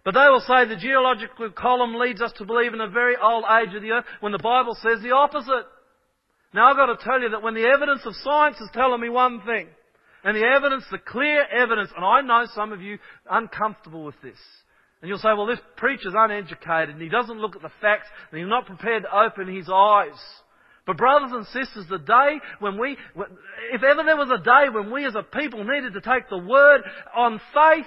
But 0.05 0.13
they 0.13 0.27
will 0.29 0.41
say 0.41 0.67
the 0.67 0.75
geological 0.75 1.49
column 1.51 1.95
leads 1.95 2.21
us 2.21 2.33
to 2.37 2.45
believe 2.45 2.73
in 2.73 2.81
a 2.81 2.89
very 2.89 3.15
old 3.21 3.45
age 3.45 3.73
of 3.73 3.81
the 3.81 3.91
earth 3.91 4.05
when 4.19 4.33
the 4.33 4.39
Bible 4.39 4.75
says 4.81 5.01
the 5.01 5.11
opposite. 5.11 5.65
Now 6.53 6.69
I've 6.69 6.75
got 6.75 6.87
to 6.87 7.03
tell 7.03 7.21
you 7.21 7.29
that 7.29 7.41
when 7.41 7.55
the 7.55 7.65
evidence 7.65 8.01
of 8.05 8.13
science 8.23 8.57
is 8.59 8.69
telling 8.73 9.01
me 9.01 9.09
one 9.09 9.41
thing, 9.41 9.67
and 10.23 10.37
the 10.37 10.45
evidence, 10.45 10.85
the 10.89 10.99
clear 10.99 11.45
evidence, 11.45 11.89
and 11.95 12.05
I 12.05 12.21
know 12.21 12.47
some 12.53 12.71
of 12.71 12.81
you 12.81 12.97
uncomfortable 13.29 14.05
with 14.05 14.15
this. 14.21 14.37
And 15.01 15.09
you'll 15.09 15.17
say, 15.17 15.33
well, 15.35 15.47
this 15.47 15.59
preacher's 15.75 16.13
uneducated 16.15 16.91
and 16.91 17.01
he 17.01 17.09
doesn't 17.09 17.37
look 17.37 17.57
at 17.57 17.61
the 17.61 17.71
facts 17.81 18.07
and 18.31 18.39
he's 18.39 18.47
not 18.47 18.65
prepared 18.65 19.03
to 19.03 19.13
open 19.13 19.53
his 19.53 19.67
eyes. 19.69 20.17
But 20.85 20.95
brothers 20.95 21.31
and 21.33 21.45
sisters, 21.47 21.85
the 21.89 21.97
day 21.97 22.39
when 22.59 22.79
we, 22.79 22.97
if 23.73 23.83
ever 23.83 24.03
there 24.03 24.15
was 24.15 24.31
a 24.31 24.41
day 24.41 24.69
when 24.73 24.91
we 24.91 25.05
as 25.05 25.15
a 25.15 25.23
people 25.23 25.65
needed 25.65 25.93
to 25.93 26.01
take 26.01 26.29
the 26.29 26.37
word 26.37 26.81
on 27.15 27.41
faith, 27.53 27.85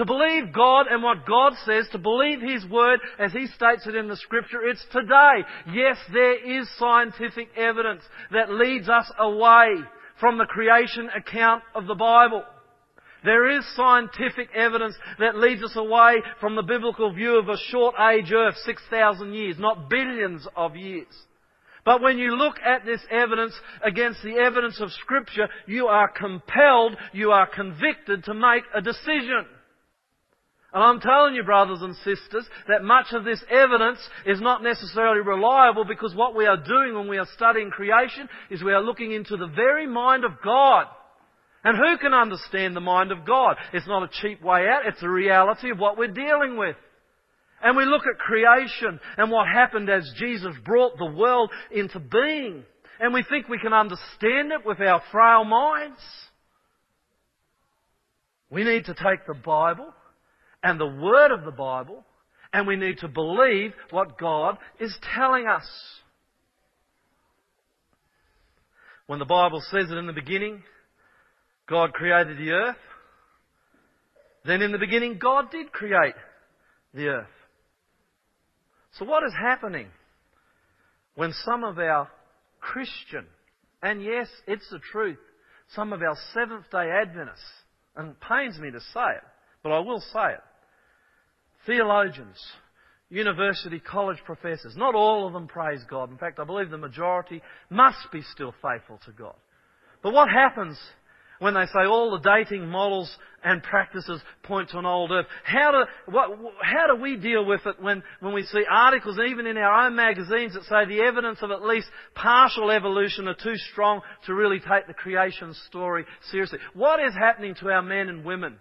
to 0.00 0.06
believe 0.06 0.54
God 0.54 0.86
and 0.90 1.02
what 1.02 1.26
God 1.26 1.52
says, 1.66 1.86
to 1.92 1.98
believe 1.98 2.40
His 2.40 2.64
Word 2.70 3.00
as 3.18 3.32
He 3.32 3.46
states 3.48 3.86
it 3.86 3.94
in 3.94 4.08
the 4.08 4.16
Scripture, 4.16 4.62
it's 4.64 4.82
today. 4.90 5.44
Yes, 5.74 5.98
there 6.10 6.58
is 6.58 6.66
scientific 6.78 7.48
evidence 7.54 8.00
that 8.32 8.50
leads 8.50 8.88
us 8.88 9.12
away 9.18 9.66
from 10.18 10.38
the 10.38 10.46
creation 10.46 11.10
account 11.14 11.64
of 11.74 11.86
the 11.86 11.94
Bible. 11.94 12.44
There 13.24 13.50
is 13.50 13.76
scientific 13.76 14.48
evidence 14.54 14.96
that 15.18 15.36
leads 15.36 15.62
us 15.62 15.76
away 15.76 16.22
from 16.40 16.56
the 16.56 16.62
biblical 16.62 17.12
view 17.12 17.38
of 17.38 17.50
a 17.50 17.58
short 17.68 17.94
age 18.00 18.32
earth, 18.32 18.56
6,000 18.64 19.34
years, 19.34 19.56
not 19.58 19.90
billions 19.90 20.48
of 20.56 20.76
years. 20.76 21.12
But 21.84 22.00
when 22.00 22.16
you 22.16 22.36
look 22.36 22.56
at 22.64 22.86
this 22.86 23.02
evidence 23.10 23.52
against 23.84 24.22
the 24.22 24.36
evidence 24.36 24.80
of 24.80 24.92
scripture, 24.92 25.48
you 25.66 25.88
are 25.88 26.08
compelled, 26.08 26.96
you 27.12 27.32
are 27.32 27.46
convicted 27.46 28.24
to 28.24 28.32
make 28.32 28.64
a 28.74 28.80
decision. 28.80 29.44
And 30.72 30.84
I'm 30.84 31.00
telling 31.00 31.34
you, 31.34 31.42
brothers 31.42 31.82
and 31.82 31.96
sisters, 31.96 32.46
that 32.68 32.84
much 32.84 33.06
of 33.12 33.24
this 33.24 33.42
evidence 33.50 33.98
is 34.24 34.40
not 34.40 34.62
necessarily 34.62 35.20
reliable 35.20 35.84
because 35.84 36.14
what 36.14 36.36
we 36.36 36.46
are 36.46 36.56
doing 36.56 36.94
when 36.94 37.08
we 37.08 37.18
are 37.18 37.26
studying 37.34 37.70
creation 37.70 38.28
is 38.50 38.62
we 38.62 38.72
are 38.72 38.82
looking 38.82 39.10
into 39.10 39.36
the 39.36 39.48
very 39.48 39.88
mind 39.88 40.24
of 40.24 40.32
God. 40.44 40.86
And 41.64 41.76
who 41.76 41.98
can 41.98 42.14
understand 42.14 42.76
the 42.76 42.80
mind 42.80 43.10
of 43.10 43.26
God? 43.26 43.56
It's 43.72 43.88
not 43.88 44.04
a 44.04 44.10
cheap 44.22 44.42
way 44.42 44.66
out, 44.68 44.86
it's 44.86 45.02
a 45.02 45.08
reality 45.08 45.70
of 45.70 45.78
what 45.78 45.98
we're 45.98 46.08
dealing 46.08 46.56
with. 46.56 46.76
And 47.62 47.76
we 47.76 47.84
look 47.84 48.02
at 48.06 48.18
creation 48.18 49.00
and 49.18 49.30
what 49.30 49.46
happened 49.46 49.90
as 49.90 50.10
Jesus 50.16 50.54
brought 50.64 50.96
the 50.98 51.12
world 51.12 51.50
into 51.70 51.98
being. 51.98 52.64
And 53.00 53.12
we 53.12 53.24
think 53.28 53.48
we 53.48 53.58
can 53.58 53.72
understand 53.72 54.52
it 54.52 54.64
with 54.64 54.80
our 54.80 55.02
frail 55.10 55.44
minds. 55.44 56.00
We 58.50 58.64
need 58.64 58.86
to 58.86 58.94
take 58.94 59.26
the 59.26 59.34
Bible 59.34 59.92
and 60.62 60.78
the 60.78 60.86
Word 60.86 61.32
of 61.32 61.44
the 61.44 61.50
Bible, 61.50 62.04
and 62.52 62.66
we 62.66 62.76
need 62.76 62.98
to 62.98 63.08
believe 63.08 63.72
what 63.90 64.18
God 64.18 64.58
is 64.78 64.96
telling 65.14 65.46
us. 65.46 65.66
When 69.06 69.18
the 69.18 69.24
Bible 69.24 69.62
says 69.70 69.90
it 69.90 69.96
in 69.96 70.06
the 70.06 70.12
beginning, 70.12 70.62
God 71.68 71.92
created 71.92 72.38
the 72.38 72.50
earth, 72.50 72.76
then 74.44 74.62
in 74.62 74.72
the 74.72 74.78
beginning 74.78 75.18
God 75.18 75.50
did 75.50 75.72
create 75.72 76.14
the 76.94 77.06
earth. 77.06 77.26
So 78.92 79.04
what 79.04 79.22
is 79.24 79.32
happening 79.40 79.88
when 81.14 81.32
some 81.44 81.64
of 81.64 81.78
our 81.78 82.08
Christian, 82.60 83.26
and 83.82 84.02
yes, 84.02 84.28
it's 84.46 84.68
the 84.70 84.80
truth, 84.92 85.18
some 85.74 85.92
of 85.92 86.02
our 86.02 86.16
Seventh 86.34 86.70
day 86.70 86.90
Adventists, 86.90 87.44
and 87.96 88.10
it 88.10 88.16
pains 88.20 88.58
me 88.58 88.70
to 88.70 88.80
say 88.80 89.08
it, 89.16 89.24
but 89.62 89.72
I 89.72 89.80
will 89.80 90.00
say 90.00 90.32
it, 90.34 90.40
theologians, 91.66 92.36
university 93.08 93.80
college 93.80 94.18
professors, 94.24 94.74
not 94.76 94.94
all 94.94 95.26
of 95.26 95.32
them 95.32 95.48
praise 95.48 95.82
God. 95.88 96.10
In 96.10 96.18
fact, 96.18 96.38
I 96.38 96.44
believe 96.44 96.70
the 96.70 96.78
majority 96.78 97.42
must 97.68 98.10
be 98.12 98.22
still 98.22 98.54
faithful 98.62 99.00
to 99.04 99.12
God. 99.12 99.34
But 100.02 100.12
what 100.12 100.28
happens 100.30 100.78
when 101.40 101.54
they 101.54 101.66
say 101.66 101.86
all 101.86 102.10
the 102.10 102.18
dating 102.18 102.68
models 102.68 103.14
and 103.42 103.62
practices 103.62 104.20
point 104.42 104.68
to 104.70 104.78
an 104.78 104.86
old 104.86 105.10
earth? 105.10 105.26
How 105.42 105.72
do, 105.72 106.12
what, 106.12 106.30
how 106.62 106.94
do 106.94 107.02
we 107.02 107.16
deal 107.16 107.44
with 107.44 107.62
it 107.66 107.82
when, 107.82 108.02
when 108.20 108.32
we 108.32 108.42
see 108.44 108.64
articles, 108.70 109.18
even 109.18 109.46
in 109.46 109.56
our 109.56 109.86
own 109.86 109.96
magazines, 109.96 110.54
that 110.54 110.64
say 110.64 110.86
the 110.86 111.02
evidence 111.02 111.38
of 111.42 111.50
at 111.50 111.62
least 111.62 111.88
partial 112.14 112.70
evolution 112.70 113.26
are 113.26 113.34
too 113.34 113.56
strong 113.72 114.02
to 114.26 114.34
really 114.34 114.60
take 114.60 114.86
the 114.86 114.94
creation 114.94 115.54
story 115.66 116.04
seriously? 116.30 116.58
What 116.74 117.00
is 117.00 117.14
happening 117.14 117.54
to 117.56 117.70
our 117.70 117.82
men 117.82 118.08
and 118.08 118.24
women 118.24 118.58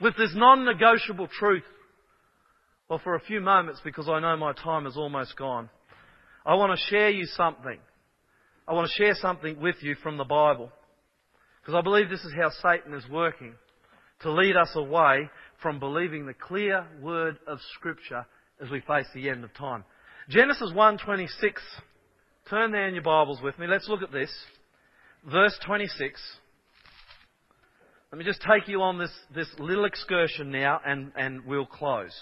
with 0.00 0.16
this 0.16 0.32
non-negotiable 0.34 1.28
truth? 1.38 1.62
Well, 2.88 3.00
for 3.02 3.14
a 3.14 3.20
few 3.20 3.40
moments, 3.40 3.80
because 3.82 4.08
I 4.08 4.20
know 4.20 4.36
my 4.36 4.52
time 4.52 4.86
is 4.86 4.96
almost 4.96 5.36
gone, 5.36 5.70
I 6.44 6.54
want 6.54 6.78
to 6.78 6.86
share 6.90 7.10
you 7.10 7.24
something. 7.24 7.78
I 8.68 8.74
want 8.74 8.88
to 8.88 9.02
share 9.02 9.14
something 9.14 9.60
with 9.60 9.76
you 9.80 9.94
from 10.02 10.18
the 10.18 10.24
Bible. 10.24 10.70
Because 11.60 11.74
I 11.74 11.80
believe 11.80 12.10
this 12.10 12.24
is 12.24 12.32
how 12.34 12.50
Satan 12.62 12.92
is 12.92 13.08
working 13.08 13.54
to 14.20 14.30
lead 14.30 14.56
us 14.56 14.70
away 14.74 15.30
from 15.62 15.78
believing 15.78 16.26
the 16.26 16.34
clear 16.34 16.86
word 17.00 17.38
of 17.46 17.58
Scripture 17.74 18.26
as 18.62 18.70
we 18.70 18.80
face 18.80 19.06
the 19.14 19.30
end 19.30 19.44
of 19.44 19.54
time. 19.54 19.84
Genesis 20.28 20.70
1:26. 20.72 21.60
Turn 22.50 22.72
there 22.72 22.86
in 22.86 22.94
your 22.94 23.02
Bibles 23.02 23.40
with 23.42 23.58
me. 23.58 23.66
Let's 23.66 23.88
look 23.88 24.02
at 24.02 24.12
this. 24.12 24.30
Verse 25.24 25.58
26. 25.64 26.20
Let 28.12 28.18
me 28.18 28.24
just 28.24 28.42
take 28.42 28.68
you 28.68 28.82
on 28.82 28.98
this, 28.98 29.10
this 29.34 29.48
little 29.58 29.86
excursion 29.86 30.50
now 30.50 30.80
and, 30.84 31.12
and 31.16 31.46
we'll 31.46 31.66
close. 31.66 32.14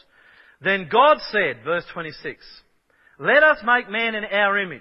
Then 0.62 0.88
God 0.90 1.18
said, 1.30 1.64
verse 1.64 1.84
26, 1.92 2.44
Let 3.18 3.42
us 3.42 3.58
make 3.64 3.90
man 3.90 4.14
in 4.14 4.24
our 4.24 4.58
image, 4.58 4.80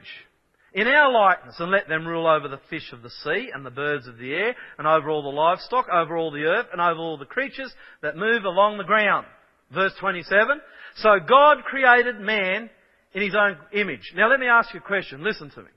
in 0.74 0.88
our 0.88 1.12
likeness, 1.12 1.56
and 1.60 1.72
let 1.72 1.88
them 1.88 2.08
rule 2.08 2.28
over 2.28 2.48
the 2.48 2.62
fish 2.70 2.94
of 2.94 3.02
the 3.02 3.10
sea 3.10 3.50
and 3.54 3.65
the 3.65 3.72
birds 3.72 4.08
of 4.08 4.17
the 4.17 4.34
air, 4.34 4.56
and 4.78 4.88
over 4.88 5.10
all 5.10 5.24
the 5.24 5.30
livestock, 5.30 5.88
over 5.91 6.15
all 6.15 6.32
the 6.32 6.44
earth, 6.44 6.67
and 6.72 6.80
over 6.80 7.00
all 7.00 7.17
the 7.17 7.26
creatures 7.26 7.74
that 8.02 8.15
move 8.15 8.44
along 8.44 8.78
the 8.78 8.84
ground. 8.84 9.26
Verse 9.74 9.94
27, 10.00 10.62
So 10.98 11.17
God 11.28 11.63
created 11.65 12.20
man 12.20 12.70
in 13.13 13.22
his 13.22 13.36
own 13.36 13.58
image. 13.74 14.13
Now 14.15 14.30
let 14.30 14.39
me 14.39 14.48
ask 14.48 14.74
you 14.74 14.80
a 14.80 14.84
question. 14.84 15.24
Listen 15.24 15.50
to 15.52 15.62
me. 15.62 15.70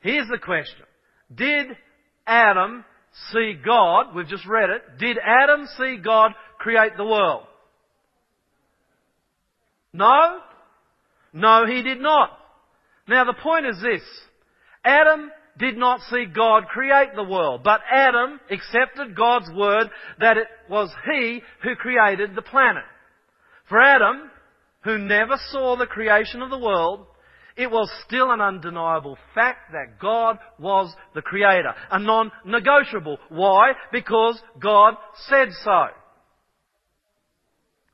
Here's 0.00 0.28
the 0.28 0.38
question. 0.38 0.84
Did 1.34 1.68
Adam 2.26 2.84
see 3.32 3.54
God? 3.64 4.14
We've 4.14 4.26
just 4.26 4.46
read 4.46 4.70
it. 4.70 4.98
Did 4.98 5.16
Adam 5.18 5.66
see 5.78 5.98
God 6.02 6.32
create 6.58 6.96
the 6.96 7.04
world? 7.04 7.46
No? 9.94 10.40
No, 11.32 11.64
he 11.66 11.82
did 11.82 12.00
not. 12.00 12.30
Now 13.08 13.24
the 13.24 13.32
point 13.32 13.64
is 13.64 13.80
this. 13.80 14.02
Adam 14.84 15.30
did 15.56 15.76
not 15.78 16.00
see 16.10 16.24
God 16.26 16.66
create 16.66 17.14
the 17.14 17.22
world, 17.22 17.62
but 17.62 17.80
Adam 17.90 18.40
accepted 18.50 19.16
God's 19.16 19.48
word 19.54 19.88
that 20.18 20.36
it 20.36 20.48
was 20.68 20.90
he 21.10 21.40
who 21.62 21.76
created 21.76 22.34
the 22.34 22.42
planet. 22.42 22.82
For 23.68 23.80
Adam, 23.80 24.30
who 24.82 24.98
never 24.98 25.36
saw 25.50 25.76
the 25.76 25.86
creation 25.86 26.42
of 26.42 26.50
the 26.50 26.58
world, 26.58 27.06
it 27.56 27.70
was 27.70 27.88
still 28.04 28.32
an 28.32 28.40
undeniable 28.40 29.16
fact 29.32 29.70
that 29.72 30.00
God 30.00 30.38
was 30.58 30.92
the 31.14 31.22
creator. 31.22 31.72
A 31.90 32.00
non-negotiable. 32.00 33.18
Why? 33.28 33.72
Because 33.92 34.42
God 34.58 34.94
said 35.28 35.50
so. 35.62 35.86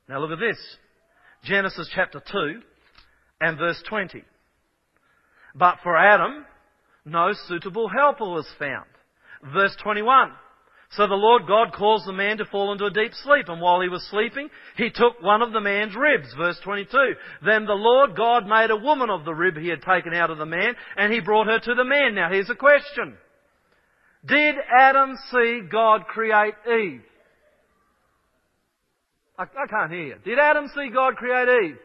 Now 0.09 0.19
look 0.19 0.31
at 0.31 0.39
this. 0.39 0.57
Genesis 1.43 1.89
chapter 1.93 2.21
2 2.31 2.61
and 3.41 3.57
verse 3.57 3.81
20. 3.89 4.23
But 5.55 5.77
for 5.83 5.97
Adam, 5.97 6.45
no 7.05 7.31
suitable 7.47 7.89
helper 7.89 8.25
was 8.25 8.47
found. 8.59 8.85
Verse 9.53 9.75
21. 9.81 10.31
So 10.91 11.07
the 11.07 11.15
Lord 11.15 11.43
God 11.47 11.73
caused 11.73 12.05
the 12.05 12.13
man 12.13 12.37
to 12.37 12.45
fall 12.45 12.73
into 12.73 12.85
a 12.85 12.91
deep 12.91 13.13
sleep, 13.23 13.47
and 13.47 13.61
while 13.61 13.81
he 13.81 13.87
was 13.87 14.05
sleeping, 14.09 14.49
he 14.75 14.89
took 14.89 15.21
one 15.21 15.41
of 15.41 15.53
the 15.53 15.61
man's 15.61 15.95
ribs. 15.95 16.27
Verse 16.37 16.59
22. 16.63 16.91
Then 17.45 17.65
the 17.65 17.73
Lord 17.73 18.15
God 18.15 18.45
made 18.45 18.71
a 18.71 18.75
woman 18.75 19.09
of 19.09 19.23
the 19.23 19.33
rib 19.33 19.55
he 19.57 19.69
had 19.69 19.81
taken 19.81 20.13
out 20.13 20.29
of 20.29 20.37
the 20.37 20.45
man, 20.45 20.75
and 20.97 21.11
he 21.11 21.21
brought 21.21 21.47
her 21.47 21.59
to 21.59 21.75
the 21.75 21.85
man. 21.85 22.13
Now 22.13 22.29
here's 22.29 22.49
a 22.49 22.55
question. 22.55 23.15
Did 24.25 24.55
Adam 24.77 25.15
see 25.31 25.61
God 25.71 26.05
create 26.07 26.53
Eve? 26.67 27.01
I, 29.41 29.63
I 29.63 29.67
can't 29.67 29.91
hear 29.91 30.03
you. 30.03 30.15
Did 30.23 30.37
Adam 30.37 30.69
see 30.75 30.89
God 30.93 31.15
create 31.15 31.47
Eve? 31.63 31.77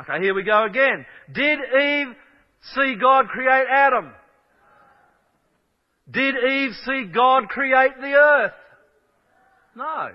Okay, 0.00 0.22
here 0.24 0.34
we 0.34 0.42
go 0.42 0.64
again. 0.64 1.04
Did 1.30 1.58
Eve 1.58 2.06
see 2.74 2.94
God 2.98 3.28
create 3.28 3.66
Adam? 3.70 4.10
Did 6.10 6.34
Eve 6.36 6.70
see 6.86 7.04
God 7.14 7.48
create 7.48 7.92
the 8.00 8.12
earth? 8.14 8.52
No. 9.76 10.08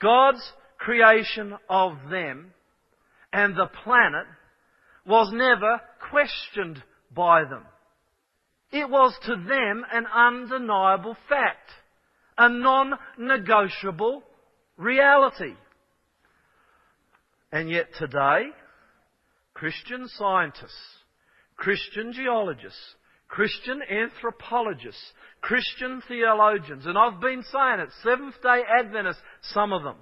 God's 0.00 0.52
creation 0.78 1.54
of 1.68 1.94
them 2.10 2.52
and 3.32 3.56
the 3.56 3.70
planet 3.82 4.26
was 5.04 5.32
never 5.32 5.80
questioned 6.10 6.82
by 7.12 7.42
them. 7.42 7.64
It 8.70 8.88
was 8.88 9.14
to 9.26 9.34
them 9.34 9.84
an 9.92 10.06
undeniable 10.06 11.16
fact, 11.28 11.70
a 12.38 12.48
non-negotiable 12.48 14.22
reality. 14.82 15.54
And 17.50 17.70
yet 17.70 17.86
today, 17.98 18.46
Christian 19.54 20.08
scientists, 20.08 20.72
Christian 21.56 22.12
geologists, 22.12 22.94
Christian 23.28 23.80
anthropologists, 23.90 25.12
Christian 25.40 26.02
theologians, 26.06 26.84
and 26.86 26.98
I've 26.98 27.20
been 27.20 27.42
saying 27.42 27.80
it, 27.80 27.88
Seventh 28.02 28.34
day 28.42 28.62
Adventists, 28.78 29.22
some 29.52 29.72
of 29.72 29.82
them, 29.82 29.96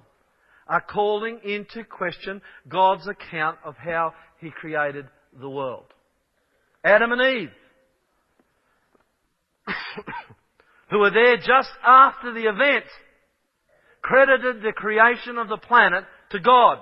are 0.67 0.81
calling 0.81 1.39
into 1.43 1.83
question 1.83 2.41
God's 2.67 3.07
account 3.07 3.57
of 3.63 3.75
how 3.77 4.13
He 4.39 4.49
created 4.49 5.05
the 5.39 5.49
world. 5.49 5.85
Adam 6.83 7.11
and 7.11 7.21
Eve, 7.21 7.51
who 10.89 10.99
were 10.99 11.11
there 11.11 11.37
just 11.37 11.69
after 11.85 12.33
the 12.33 12.49
event, 12.49 12.85
credited 14.01 14.61
the 14.61 14.73
creation 14.73 15.37
of 15.37 15.47
the 15.47 15.57
planet 15.57 16.03
to 16.31 16.39
God. 16.39 16.79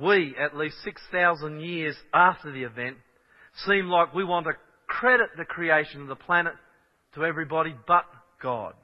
We, 0.00 0.34
at 0.38 0.56
least 0.56 0.76
6,000 0.84 1.60
years 1.60 1.96
after 2.12 2.52
the 2.52 2.64
event, 2.64 2.96
seem 3.66 3.86
like 3.86 4.14
we 4.14 4.24
want 4.24 4.46
to 4.46 4.52
credit 4.86 5.28
the 5.36 5.44
creation 5.44 6.02
of 6.02 6.08
the 6.08 6.16
planet 6.16 6.52
to 7.14 7.24
everybody 7.24 7.74
but 7.86 8.04
God. 8.42 8.74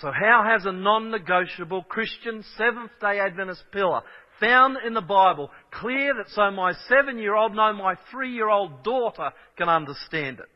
So 0.00 0.10
how 0.10 0.44
has 0.50 0.64
a 0.64 0.72
non-negotiable 0.72 1.82
Christian 1.82 2.42
Seventh-day 2.56 3.20
Adventist 3.20 3.64
pillar 3.70 4.00
found 4.40 4.78
in 4.86 4.94
the 4.94 5.02
Bible 5.02 5.50
clear 5.70 6.14
that 6.14 6.30
so 6.30 6.50
my 6.50 6.72
seven-year-old, 6.88 7.54
no, 7.54 7.74
my 7.74 7.96
three-year-old 8.10 8.82
daughter 8.82 9.30
can 9.58 9.68
understand 9.68 10.38
it? 10.38 10.46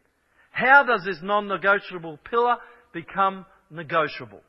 How 0.51 0.85
does 0.85 1.05
this 1.05 1.19
non-negotiable 1.23 2.19
pillar 2.31 2.57
become 2.95 3.45
negotiable? 3.71 4.41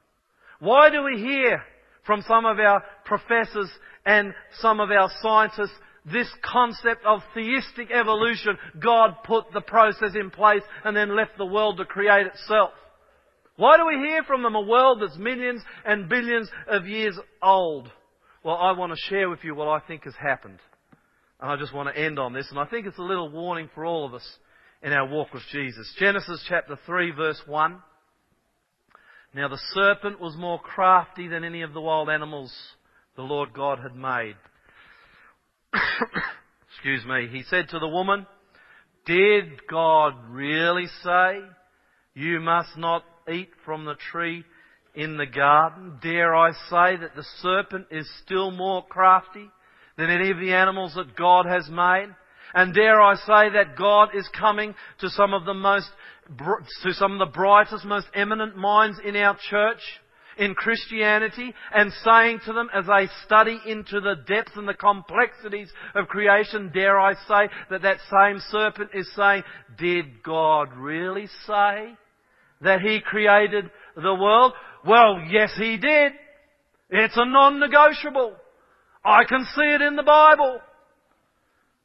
Why 0.60 0.90
do 0.90 1.04
we 1.04 1.18
hear 1.18 1.62
from 2.06 2.24
some 2.28 2.46
of 2.46 2.60
our 2.60 2.84
professors 3.04 3.70
and 4.06 4.34
some 4.62 4.80
of 4.80 4.92
our 4.92 5.10
scientists 5.22 5.76
this 6.12 6.30
concept 6.44 7.04
of 7.06 7.22
theistic 7.34 7.90
evolution, 7.92 8.58
God 8.80 9.16
put 9.24 9.46
the 9.54 9.62
process 9.62 10.12
in 10.14 10.30
place 10.30 10.62
and 10.84 10.96
then 10.96 11.16
left 11.16 11.38
the 11.38 11.46
world 11.46 11.78
to 11.78 11.86
create 11.86 12.28
itself. 12.28 12.72
Why 13.58 13.78
do 13.78 13.86
we 13.88 14.08
hear 14.08 14.24
from 14.24 14.44
them 14.44 14.56
a 14.56 14.62
world 14.62 15.02
that's 15.02 15.18
millions 15.18 15.62
and 15.86 16.10
billions 16.10 16.50
of 16.68 16.86
years 16.86 17.18
old? 17.42 17.90
Well, 18.44 18.56
I 18.56 18.74
want 18.74 18.92
to 18.92 19.10
share 19.10 19.30
with 19.30 19.40
you 19.44 19.56
what 19.56 19.68
I 19.68 19.80
think 19.80 20.04
has 20.04 20.14
happened. 20.16 20.60
And 21.40 21.52
I 21.52 21.56
just 21.56 21.74
want 21.74 21.94
to 21.94 22.00
end 22.00 22.20
on 22.20 22.34
this, 22.34 22.48
and 22.52 22.60
I 22.60 22.66
think 22.66 22.86
it's 22.86 22.98
a 22.98 23.04
little 23.04 23.30
warning 23.30 23.70
for 23.74 23.86
all 23.86 24.06
of 24.06 24.14
us 24.14 24.38
in 24.84 24.94
our 24.94 25.08
walk 25.08 25.34
with 25.34 25.44
Jesus. 25.52 25.92
Genesis 25.98 26.44
chapter 26.48 26.78
3 26.86 27.12
verse 27.12 27.42
1. 27.48 27.78
Now 29.36 29.50
the 29.50 29.60
serpent 29.74 30.22
was 30.22 30.38
more 30.38 30.62
crafty 30.62 31.28
than 31.28 31.44
any 31.44 31.62
of 31.62 31.74
the 31.74 31.82
wild 31.82 32.10
animals 32.10 32.56
the 33.18 33.22
Lord 33.22 33.52
God 33.52 33.80
had 33.80 33.94
made. 33.94 34.38
Excuse 36.70 37.06
me. 37.06 37.28
He 37.30 37.44
said 37.50 37.68
to 37.70 37.80
the 37.80 37.88
woman, 37.88 38.26
Did 39.06 39.68
God 39.70 40.14
really 40.30 40.86
say 41.04 41.42
you 42.14 42.40
must 42.40 42.78
not 42.78 43.04
eat 43.30 43.50
from 43.66 43.84
the 43.84 43.96
tree 44.10 44.46
in 44.96 45.18
the 45.18 45.26
garden? 45.26 46.00
Dare 46.02 46.34
I 46.34 46.52
say 46.70 46.96
that 46.96 47.18
the 47.18 47.26
serpent 47.42 47.88
is 47.92 48.10
still 48.24 48.52
more 48.52 48.86
crafty 48.86 49.50
than 49.98 50.10
any 50.10 50.32
of 50.32 50.40
the 50.40 50.54
animals 50.54 50.94
that 50.96 51.18
God 51.18 51.46
has 51.46 51.70
made? 51.70 52.08
And 52.56 52.74
dare 52.74 53.02
I 53.02 53.16
say 53.16 53.50
that 53.54 53.76
God 53.78 54.10
is 54.16 54.28
coming 54.30 54.74
to 55.02 55.10
some 55.10 55.34
of 55.34 55.44
the 55.44 55.54
most, 55.54 55.90
to 56.40 56.94
some 56.94 57.12
of 57.12 57.20
the 57.20 57.32
brightest, 57.32 57.86
most 57.86 58.08
eminent 58.16 58.56
minds 58.56 58.98
in 59.04 59.16
our 59.18 59.38
church 59.50 59.82
in 60.38 60.56
Christianity 60.56 61.54
and 61.74 61.92
saying 62.04 62.40
to 62.46 62.54
them 62.54 62.70
as 62.74 62.86
they 62.86 63.08
study 63.26 63.60
into 63.66 64.00
the 64.00 64.16
depths 64.28 64.54
and 64.56 64.68
the 64.68 64.74
complexities 64.74 65.70
of 65.96 66.08
creation, 66.08 66.72
dare 66.74 67.00
I 67.00 67.14
say 67.14 67.50
that 67.70 67.82
that 67.82 67.98
same 68.10 68.42
serpent 68.50 68.92
is 68.94 69.10
saying, 69.16 69.44
did 69.78 70.24
God 70.24 70.70
really 70.76 71.28
say 71.46 71.94
that 72.62 72.82
He 72.82 73.02
created 73.02 73.70
the 73.96 74.16
world? 74.16 74.54
Well, 74.86 75.22
yes, 75.30 75.52
He 75.58 75.78
did. 75.78 76.14
It's 76.90 77.18
a 77.18 77.26
non-negotiable. 77.26 78.36
I 79.04 79.26
can 79.26 79.46
see 79.56 79.62
it 79.62 79.82
in 79.82 79.96
the 79.96 80.04
Bible. 80.04 80.62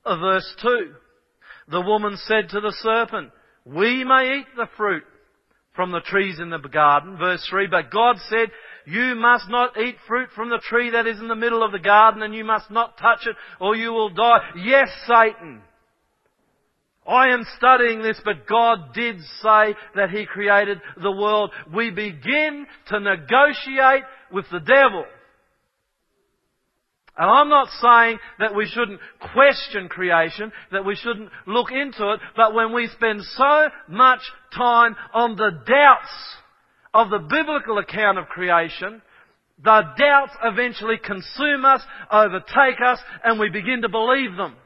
Uh, 0.04 0.16
verse 0.16 0.54
2. 0.62 0.92
The 1.68 1.80
woman 1.80 2.16
said 2.26 2.48
to 2.50 2.60
the 2.60 2.74
serpent, 2.80 3.30
we 3.64 4.04
may 4.04 4.38
eat 4.38 4.46
the 4.56 4.68
fruit 4.76 5.04
from 5.74 5.92
the 5.92 6.00
trees 6.00 6.40
in 6.40 6.50
the 6.50 6.58
garden. 6.58 7.16
Verse 7.16 7.46
3, 7.48 7.68
but 7.68 7.90
God 7.90 8.16
said, 8.28 8.50
you 8.86 9.14
must 9.14 9.48
not 9.48 9.76
eat 9.78 9.96
fruit 10.06 10.30
from 10.34 10.50
the 10.50 10.58
tree 10.58 10.90
that 10.90 11.06
is 11.06 11.20
in 11.20 11.28
the 11.28 11.36
middle 11.36 11.62
of 11.62 11.72
the 11.72 11.78
garden 11.78 12.22
and 12.22 12.34
you 12.34 12.44
must 12.44 12.70
not 12.70 12.98
touch 12.98 13.26
it 13.26 13.36
or 13.60 13.76
you 13.76 13.92
will 13.92 14.10
die. 14.10 14.40
Yes, 14.56 14.88
Satan. 15.06 15.62
I 17.06 17.28
am 17.28 17.44
studying 17.56 18.02
this, 18.02 18.20
but 18.24 18.46
God 18.46 18.94
did 18.94 19.20
say 19.42 19.74
that 19.96 20.10
He 20.10 20.26
created 20.26 20.80
the 21.00 21.10
world. 21.10 21.50
We 21.74 21.90
begin 21.90 22.66
to 22.88 23.00
negotiate 23.00 24.04
with 24.32 24.44
the 24.52 24.60
devil. 24.60 25.04
And 27.16 27.30
I'm 27.30 27.48
not 27.48 27.68
saying 27.80 28.18
that 28.38 28.54
we 28.54 28.66
shouldn't 28.66 29.00
question 29.34 29.88
creation, 29.88 30.52
that 30.72 30.84
we 30.84 30.94
shouldn't 30.94 31.30
look 31.46 31.70
into 31.70 32.12
it, 32.12 32.20
but 32.36 32.54
when 32.54 32.72
we 32.72 32.86
spend 32.88 33.22
so 33.36 33.68
much 33.88 34.20
time 34.56 34.96
on 35.12 35.36
the 35.36 35.50
doubts 35.66 36.36
of 36.94 37.10
the 37.10 37.18
biblical 37.18 37.78
account 37.78 38.18
of 38.18 38.26
creation, 38.26 39.02
the 39.62 39.82
doubts 39.98 40.32
eventually 40.42 40.96
consume 40.96 41.64
us, 41.64 41.82
overtake 42.10 42.80
us, 42.84 42.98
and 43.24 43.38
we 43.38 43.50
begin 43.50 43.82
to 43.82 43.88
believe 43.88 44.36
them. 44.36 44.56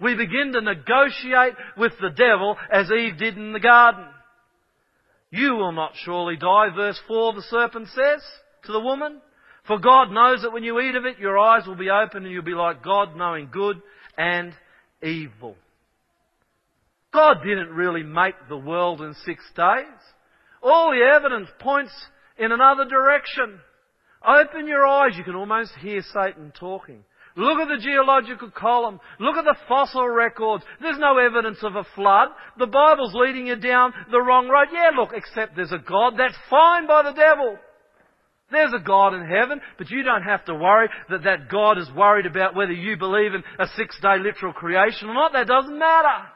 We 0.00 0.14
begin 0.14 0.52
to 0.52 0.60
negotiate 0.60 1.54
with 1.76 1.92
the 2.00 2.10
devil 2.10 2.56
as 2.70 2.90
Eve 2.90 3.18
did 3.18 3.36
in 3.36 3.52
the 3.52 3.60
garden. 3.60 4.06
You 5.30 5.54
will 5.54 5.72
not 5.72 5.92
surely 5.96 6.36
die, 6.36 6.68
verse 6.74 7.00
4 7.08 7.34
the 7.34 7.42
serpent 7.42 7.88
says 7.88 8.22
to 8.64 8.72
the 8.72 8.80
woman. 8.80 9.20
For 9.66 9.78
God 9.78 10.10
knows 10.10 10.42
that 10.42 10.52
when 10.52 10.62
you 10.62 10.78
eat 10.80 10.94
of 10.94 11.06
it, 11.06 11.18
your 11.18 11.38
eyes 11.38 11.66
will 11.66 11.76
be 11.76 11.90
open 11.90 12.24
and 12.24 12.32
you'll 12.32 12.42
be 12.42 12.54
like 12.54 12.82
God, 12.82 13.16
knowing 13.16 13.48
good 13.50 13.80
and 14.18 14.52
evil. 15.02 15.56
God 17.12 17.38
didn't 17.44 17.70
really 17.70 18.02
make 18.02 18.34
the 18.48 18.56
world 18.56 19.00
in 19.00 19.14
six 19.24 19.42
days. 19.56 20.00
All 20.62 20.90
the 20.90 21.16
evidence 21.16 21.48
points 21.60 21.92
in 22.38 22.52
another 22.52 22.84
direction. 22.84 23.60
Open 24.26 24.66
your 24.66 24.86
eyes. 24.86 25.16
You 25.16 25.24
can 25.24 25.36
almost 25.36 25.72
hear 25.80 26.02
Satan 26.12 26.52
talking. 26.58 27.04
Look 27.36 27.58
at 27.58 27.68
the 27.68 27.82
geological 27.82 28.50
column. 28.50 29.00
Look 29.18 29.36
at 29.36 29.44
the 29.44 29.56
fossil 29.68 30.08
records. 30.08 30.64
There's 30.80 30.98
no 30.98 31.18
evidence 31.18 31.58
of 31.62 31.74
a 31.74 31.84
flood. 31.94 32.28
The 32.58 32.66
Bible's 32.66 33.14
leading 33.14 33.48
you 33.48 33.56
down 33.56 33.92
the 34.10 34.20
wrong 34.20 34.48
road. 34.48 34.68
Yeah, 34.72 34.90
look, 34.96 35.10
except 35.14 35.56
there's 35.56 35.72
a 35.72 35.78
God. 35.78 36.14
That's 36.16 36.36
fine 36.48 36.86
by 36.86 37.02
the 37.02 37.12
devil. 37.12 37.58
There's 38.50 38.72
a 38.74 38.84
God 38.84 39.14
in 39.14 39.26
heaven, 39.26 39.60
but 39.78 39.90
you 39.90 40.02
don't 40.02 40.22
have 40.22 40.44
to 40.44 40.54
worry 40.54 40.88
that 41.10 41.24
that 41.24 41.48
God 41.48 41.78
is 41.78 41.90
worried 41.96 42.26
about 42.26 42.54
whether 42.54 42.72
you 42.72 42.96
believe 42.96 43.34
in 43.34 43.42
a 43.58 43.66
six 43.76 43.98
day 44.00 44.18
literal 44.18 44.52
creation 44.52 45.08
or 45.08 45.14
not. 45.14 45.32
That 45.32 45.46
doesn't 45.46 45.78
matter. 45.78 46.28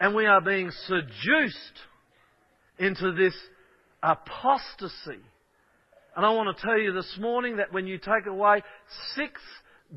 And 0.00 0.14
we 0.14 0.26
are 0.26 0.40
being 0.40 0.70
seduced 0.86 1.78
into 2.78 3.12
this 3.12 3.34
apostasy. 4.02 5.20
And 6.16 6.26
I 6.26 6.30
want 6.30 6.56
to 6.56 6.62
tell 6.66 6.78
you 6.78 6.92
this 6.92 7.18
morning 7.20 7.58
that 7.58 7.72
when 7.72 7.86
you 7.86 7.98
take 7.98 8.26
away 8.26 8.62
six 9.14 9.40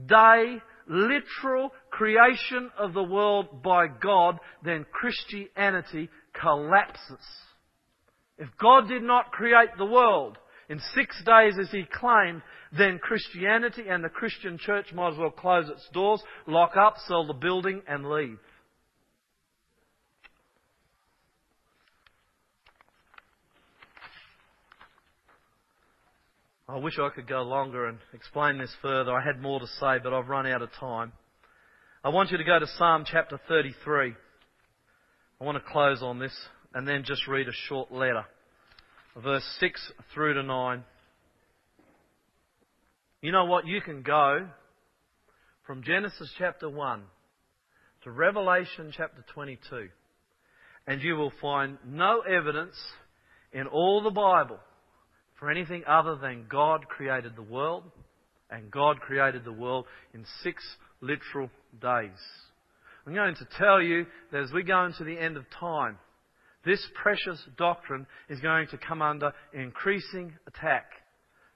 day 0.06 0.58
literal 0.88 1.72
creation 1.90 2.70
of 2.78 2.94
the 2.94 3.04
world 3.04 3.64
by 3.64 3.88
God, 3.88 4.38
then 4.64 4.86
Christianity 4.92 6.10
collapses. 6.40 7.26
If 8.38 8.50
God 8.60 8.88
did 8.90 9.04
not 9.04 9.32
create 9.32 9.70
the 9.78 9.86
world, 9.86 10.38
in 10.70 10.80
six 10.96 11.22
days 11.26 11.56
as 11.60 11.70
he 11.72 11.84
claimed, 11.92 12.42
then 12.78 13.00
Christianity 13.00 13.84
and 13.90 14.04
the 14.04 14.10
Christian 14.10 14.58
church 14.58 14.94
might 14.94 15.14
as 15.14 15.18
well 15.18 15.30
close 15.30 15.70
its 15.70 15.88
doors, 15.94 16.22
lock 16.48 16.76
up, 16.78 16.96
sell 17.08 17.28
the 17.28 17.34
building 17.34 17.82
and 17.88 18.10
leave. 18.10 18.40
I 26.68 26.78
wish 26.78 26.98
I 26.98 27.10
could 27.14 27.28
go 27.28 27.44
longer 27.44 27.88
and 27.88 28.00
explain 28.14 28.58
this 28.58 28.74
further. 28.82 29.14
I 29.14 29.24
had 29.24 29.40
more 29.42 29.60
to 29.60 29.68
say, 29.68 29.98
but 30.02 30.14
I've 30.14 30.30
run 30.30 30.48
out 30.48 30.62
of 30.62 30.70
time. 30.80 31.12
I 32.04 32.10
want 32.10 32.32
you 32.32 32.38
to 32.38 32.44
go 32.44 32.58
to 32.58 32.66
Psalm 32.78 33.04
chapter 33.06 33.40
33. 33.48 34.14
I 35.40 35.44
want 35.44 35.64
to 35.64 35.72
close 35.72 36.02
on 36.02 36.20
this 36.20 36.36
and 36.74 36.88
then 36.88 37.04
just 37.04 37.28
read 37.28 37.48
a 37.48 37.54
short 37.68 37.92
letter 37.92 38.26
verse 39.22 39.44
6 39.60 39.92
through 40.14 40.36
to 40.36 40.44
9. 40.44 40.84
You 43.22 43.32
know 43.32 43.46
what? 43.46 43.68
You 43.68 43.82
can 43.82 44.02
go 44.02 44.48
from 45.66 45.84
Genesis 45.84 46.30
chapter 46.38 46.70
1 46.70 47.04
to 48.04 48.12
Revelation 48.12 48.92
chapter 48.96 49.24
22, 49.34 49.88
and 50.88 51.02
you 51.02 51.16
will 51.16 51.32
find 51.42 51.78
no 51.86 52.22
evidence 52.22 52.76
in 53.54 53.68
all 53.68 54.02
the 54.02 54.10
Bible 54.10 54.60
for 55.40 55.50
anything 55.50 55.84
other 55.88 56.16
than 56.16 56.48
God 56.50 56.88
created 56.88 57.36
the 57.36 57.44
world, 57.44 57.84
and 58.50 58.72
God 58.72 59.00
created 59.00 59.46
the 59.46 59.54
world 59.54 59.86
in 60.14 60.26
six 60.42 60.64
literal 61.02 61.50
days. 61.82 62.20
I'm 63.06 63.14
going 63.14 63.36
to 63.36 63.48
tell 63.58 63.82
you 63.82 64.06
that 64.32 64.44
as 64.44 64.52
we 64.52 64.64
go 64.64 64.86
into 64.86 65.04
the 65.04 65.18
end 65.18 65.38
of 65.38 65.44
time, 65.60 65.98
this 66.66 66.86
precious 67.02 67.42
doctrine 67.58 68.08
is 68.30 68.40
going 68.40 68.68
to 68.68 68.78
come 68.78 69.02
under 69.02 69.34
increasing 69.54 70.34
attack. 70.48 70.86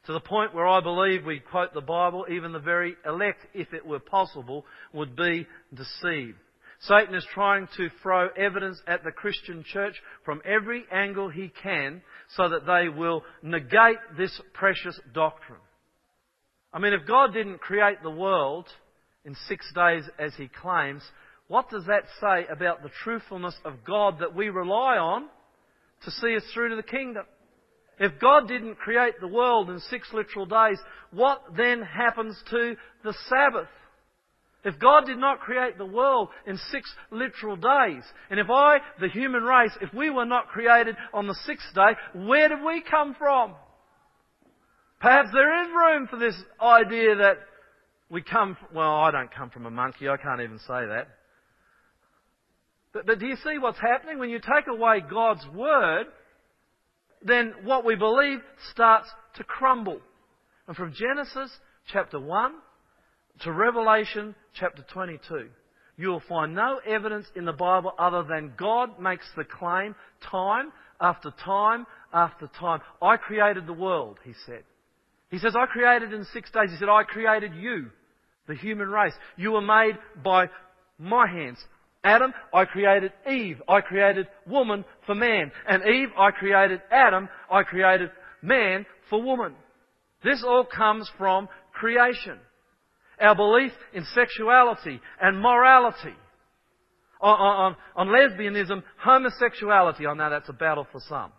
To 0.05 0.13
the 0.13 0.19
point 0.19 0.55
where 0.55 0.67
I 0.67 0.79
believe 0.79 1.25
we 1.25 1.39
quote 1.39 1.73
the 1.73 1.81
Bible, 1.81 2.25
even 2.29 2.53
the 2.53 2.59
very 2.59 2.95
elect, 3.05 3.45
if 3.53 3.73
it 3.73 3.85
were 3.85 3.99
possible, 3.99 4.65
would 4.93 5.15
be 5.15 5.45
deceived. 5.73 6.37
Satan 6.81 7.15
is 7.15 7.25
trying 7.33 7.67
to 7.77 7.89
throw 8.01 8.29
evidence 8.37 8.79
at 8.87 9.03
the 9.03 9.11
Christian 9.11 9.63
church 9.65 9.95
from 10.23 10.41
every 10.45 10.85
angle 10.91 11.29
he 11.29 11.51
can 11.61 12.01
so 12.35 12.49
that 12.49 12.65
they 12.65 12.87
will 12.87 13.23
negate 13.41 13.97
this 14.15 14.39
precious 14.53 14.99
doctrine. 15.13 15.59
I 16.71 16.79
mean, 16.79 16.93
if 16.93 17.07
God 17.07 17.33
didn't 17.33 17.59
create 17.59 18.03
the 18.03 18.11
world 18.11 18.67
in 19.25 19.35
six 19.47 19.65
days 19.73 20.03
as 20.19 20.33
he 20.35 20.47
claims, 20.47 21.01
what 21.47 21.69
does 21.69 21.85
that 21.85 22.03
say 22.19 22.45
about 22.51 22.83
the 22.83 22.91
truthfulness 23.03 23.55
of 23.63 23.85
God 23.85 24.19
that 24.19 24.35
we 24.35 24.49
rely 24.49 24.97
on 24.97 25.27
to 26.03 26.11
see 26.11 26.35
us 26.35 26.43
through 26.53 26.69
to 26.69 26.75
the 26.75 26.83
kingdom? 26.83 27.23
If 27.99 28.19
God 28.19 28.47
didn't 28.47 28.75
create 28.75 29.19
the 29.19 29.27
world 29.27 29.69
in 29.69 29.79
six 29.79 30.07
literal 30.13 30.45
days, 30.45 30.77
what 31.11 31.41
then 31.55 31.81
happens 31.81 32.37
to 32.51 32.75
the 33.03 33.13
Sabbath? 33.27 33.69
If 34.63 34.79
God 34.79 35.05
did 35.05 35.17
not 35.17 35.39
create 35.39 35.77
the 35.77 35.85
world 35.85 36.29
in 36.45 36.57
six 36.71 36.93
literal 37.09 37.55
days, 37.55 38.03
and 38.29 38.39
if 38.39 38.49
I, 38.49 38.79
the 38.99 39.07
human 39.07 39.43
race, 39.43 39.71
if 39.81 39.93
we 39.93 40.09
were 40.09 40.25
not 40.25 40.49
created 40.49 40.95
on 41.13 41.27
the 41.27 41.37
sixth 41.45 41.73
day, 41.73 41.91
where 42.13 42.49
did 42.49 42.61
we 42.63 42.81
come 42.81 43.15
from? 43.17 43.55
Perhaps 44.99 45.29
there 45.31 45.63
is 45.63 45.69
room 45.69 46.07
for 46.07 46.19
this 46.19 46.35
idea 46.61 47.15
that 47.15 47.37
we 48.09 48.21
come, 48.21 48.57
from, 48.59 48.75
well, 48.75 48.95
I 48.95 49.11
don't 49.11 49.33
come 49.33 49.49
from 49.49 49.65
a 49.65 49.71
monkey, 49.71 50.09
I 50.09 50.17
can't 50.17 50.41
even 50.41 50.59
say 50.59 50.85
that. 50.87 51.07
But, 52.97 53.05
but 53.05 53.19
do 53.19 53.27
you 53.27 53.35
see 53.43 53.59
what's 53.59 53.77
happening? 53.79 54.17
When 54.17 54.31
you 54.31 54.39
take 54.39 54.65
away 54.67 55.03
God's 55.07 55.45
Word, 55.53 56.07
then 57.21 57.53
what 57.63 57.85
we 57.85 57.95
believe 57.95 58.39
starts 58.71 59.07
to 59.35 59.43
crumble. 59.43 59.99
And 60.67 60.75
from 60.75 60.95
Genesis 60.95 61.51
chapter 61.93 62.19
1 62.19 62.53
to 63.41 63.51
Revelation 63.51 64.33
chapter 64.59 64.83
22, 64.91 65.47
you 65.97 66.07
will 66.07 66.23
find 66.27 66.55
no 66.55 66.79
evidence 66.87 67.27
in 67.35 67.45
the 67.45 67.53
Bible 67.53 67.93
other 67.99 68.23
than 68.23 68.53
God 68.57 68.99
makes 68.99 69.25
the 69.35 69.43
claim 69.43 69.93
time 70.31 70.71
after 70.99 71.31
time 71.45 71.85
after 72.11 72.49
time. 72.59 72.79
I 72.99 73.17
created 73.17 73.67
the 73.67 73.73
world, 73.73 74.17
he 74.23 74.33
said. 74.47 74.63
He 75.29 75.37
says, 75.37 75.55
I 75.55 75.67
created 75.67 76.13
in 76.13 76.25
six 76.33 76.49
days. 76.49 76.71
He 76.71 76.77
said, 76.77 76.89
I 76.89 77.03
created 77.03 77.53
you, 77.53 77.91
the 78.47 78.55
human 78.55 78.87
race. 78.87 79.13
You 79.35 79.51
were 79.51 79.61
made 79.61 79.99
by 80.23 80.47
my 80.97 81.27
hands. 81.27 81.59
Adam, 82.03 82.33
I 82.53 82.65
created 82.65 83.11
Eve. 83.29 83.61
I 83.67 83.81
created 83.81 84.27
woman 84.45 84.85
for 85.05 85.15
man. 85.15 85.51
And 85.67 85.83
Eve, 85.83 86.09
I 86.17 86.31
created 86.31 86.81
Adam. 86.91 87.27
I 87.51 87.63
created 87.63 88.11
man 88.41 88.85
for 89.09 89.21
woman. 89.21 89.53
This 90.23 90.43
all 90.45 90.65
comes 90.65 91.09
from 91.17 91.49
creation. 91.73 92.39
Our 93.19 93.35
belief 93.35 93.71
in 93.93 94.05
sexuality 94.13 95.01
and 95.21 95.41
morality. 95.41 96.15
On, 97.19 97.35
on, 97.35 97.75
on 97.95 98.07
lesbianism, 98.09 98.83
homosexuality, 98.99 100.05
I 100.05 100.13
know 100.13 100.29
that's 100.29 100.49
a 100.49 100.53
battle 100.53 100.85
for 100.91 101.01
some, 101.09 101.31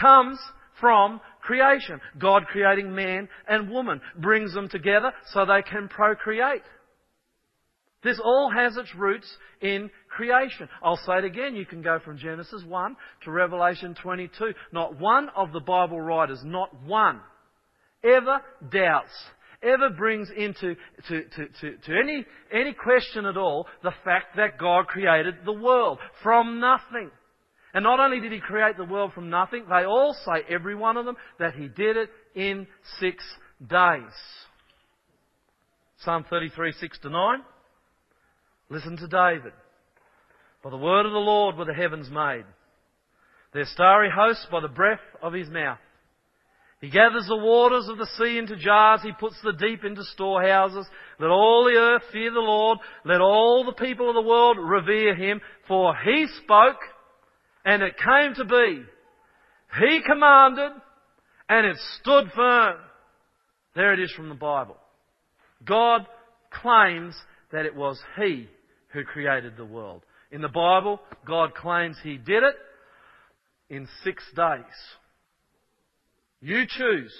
comes 0.00 0.38
from 0.80 1.20
creation. 1.42 2.00
God 2.18 2.46
creating 2.46 2.94
man 2.94 3.28
and 3.48 3.70
woman 3.70 4.00
brings 4.16 4.54
them 4.54 4.68
together 4.68 5.12
so 5.32 5.44
they 5.44 5.62
can 5.62 5.88
procreate. 5.88 6.62
This 8.06 8.20
all 8.24 8.52
has 8.54 8.76
its 8.76 8.94
roots 8.94 9.26
in 9.60 9.90
creation. 10.08 10.68
I'll 10.80 10.96
say 10.98 11.18
it 11.18 11.24
again. 11.24 11.56
You 11.56 11.66
can 11.66 11.82
go 11.82 11.98
from 11.98 12.18
Genesis 12.18 12.62
1 12.64 12.96
to 13.24 13.32
Revelation 13.32 13.96
22. 14.00 14.52
Not 14.70 15.00
one 15.00 15.28
of 15.34 15.52
the 15.52 15.58
Bible 15.58 16.00
writers, 16.00 16.40
not 16.44 16.70
one, 16.84 17.20
ever 18.04 18.42
doubts, 18.70 19.10
ever 19.60 19.90
brings 19.90 20.30
into 20.30 20.76
to, 21.08 21.22
to, 21.24 21.48
to, 21.60 21.76
to 21.78 21.98
any, 22.00 22.24
any 22.52 22.74
question 22.74 23.26
at 23.26 23.36
all 23.36 23.66
the 23.82 23.94
fact 24.04 24.36
that 24.36 24.56
God 24.56 24.86
created 24.86 25.38
the 25.44 25.52
world 25.52 25.98
from 26.22 26.60
nothing. 26.60 27.10
And 27.74 27.82
not 27.82 27.98
only 27.98 28.20
did 28.20 28.30
He 28.30 28.38
create 28.38 28.76
the 28.76 28.84
world 28.84 29.14
from 29.14 29.30
nothing, 29.30 29.64
they 29.68 29.84
all 29.84 30.14
say, 30.24 30.44
every 30.48 30.76
one 30.76 30.96
of 30.96 31.06
them, 31.06 31.16
that 31.40 31.54
He 31.54 31.66
did 31.66 31.96
it 31.96 32.10
in 32.36 32.68
six 33.00 33.24
days. 33.60 34.14
Psalm 35.98 36.24
33, 36.30 36.70
6 36.70 36.98
to 37.00 37.10
9. 37.10 37.42
Listen 38.68 38.96
to 38.96 39.06
David. 39.06 39.52
By 40.62 40.70
the 40.70 40.76
word 40.76 41.06
of 41.06 41.12
the 41.12 41.18
Lord 41.18 41.56
were 41.56 41.64
the 41.64 41.74
heavens 41.74 42.10
made, 42.10 42.44
their 43.52 43.66
starry 43.66 44.10
hosts 44.14 44.46
by 44.50 44.60
the 44.60 44.68
breath 44.68 45.00
of 45.22 45.32
his 45.32 45.48
mouth. 45.48 45.78
He 46.80 46.90
gathers 46.90 47.26
the 47.26 47.36
waters 47.36 47.88
of 47.88 47.96
the 47.96 48.08
sea 48.18 48.36
into 48.36 48.56
jars. 48.56 49.00
He 49.02 49.12
puts 49.12 49.36
the 49.42 49.52
deep 49.52 49.82
into 49.84 50.02
storehouses. 50.12 50.86
Let 51.18 51.30
all 51.30 51.64
the 51.64 51.78
earth 51.78 52.02
fear 52.12 52.30
the 52.30 52.40
Lord. 52.40 52.78
Let 53.04 53.22
all 53.22 53.64
the 53.64 53.82
people 53.82 54.10
of 54.10 54.14
the 54.14 54.28
world 54.28 54.58
revere 54.60 55.14
him. 55.14 55.40
For 55.68 55.94
he 56.04 56.26
spoke 56.44 56.76
and 57.64 57.82
it 57.82 57.94
came 57.96 58.34
to 58.34 58.44
be. 58.44 58.82
He 59.80 60.02
commanded 60.06 60.72
and 61.48 61.66
it 61.66 61.76
stood 62.00 62.30
firm. 62.36 62.76
There 63.74 63.94
it 63.94 64.00
is 64.00 64.12
from 64.12 64.28
the 64.28 64.34
Bible. 64.34 64.76
God 65.64 66.06
claims 66.50 67.14
that 67.52 67.64
it 67.64 67.74
was 67.74 67.98
he 68.20 68.48
who 68.96 69.04
created 69.04 69.58
the 69.58 69.64
world. 69.64 70.02
In 70.32 70.40
the 70.40 70.48
Bible, 70.48 70.98
God 71.26 71.54
claims 71.54 71.98
He 72.02 72.16
did 72.16 72.42
it 72.42 72.54
in 73.68 73.86
six 74.02 74.24
days. 74.34 74.64
You 76.40 76.64
choose 76.66 77.12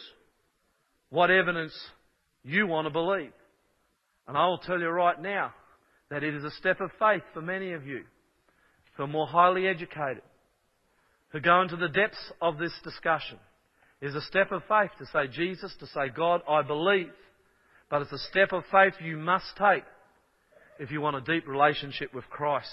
what 1.11 1.31
evidence 1.31 1.75
you 2.43 2.67
want 2.67 2.87
to 2.87 2.91
believe. 2.91 3.33
And 4.27 4.39
I 4.39 4.47
will 4.47 4.57
tell 4.57 4.81
you 4.81 4.89
right 4.89 5.21
now 5.21 5.53
that 6.11 6.25
it 6.25 6.35
is 6.35 6.45
a 6.45 6.51
step 6.53 6.81
of 6.81 6.91
faith 6.99 7.23
for 7.35 7.43
many 7.43 7.73
of 7.73 7.87
you 7.87 8.05
who 8.97 9.03
are 9.03 9.09
more 9.09 9.27
highly 9.27 9.69
educated, 9.69 10.23
who 11.29 11.41
go 11.41 11.61
into 11.61 11.77
the 11.77 11.89
depths 11.89 12.33
of 12.41 12.57
this 12.57 12.73
discussion. 12.85 13.37
It 14.01 14.07
is 14.07 14.15
a 14.15 14.23
step 14.23 14.51
of 14.51 14.63
faith 14.67 14.93
to 14.99 15.07
say, 15.13 15.31
Jesus, 15.31 15.75
to 15.81 15.87
say, 15.89 16.09
God, 16.15 16.41
I 16.49 16.63
believe. 16.63 17.13
But 17.91 18.01
it's 18.01 18.13
a 18.13 18.31
step 18.31 18.53
of 18.53 18.65
faith 18.73 18.95
you 19.05 19.19
must 19.19 19.47
take 19.59 19.85
if 20.79 20.91
you 20.91 21.01
want 21.01 21.17
a 21.17 21.21
deep 21.21 21.49
relationship 21.49 22.13
with 22.15 22.29
Christ, 22.29 22.69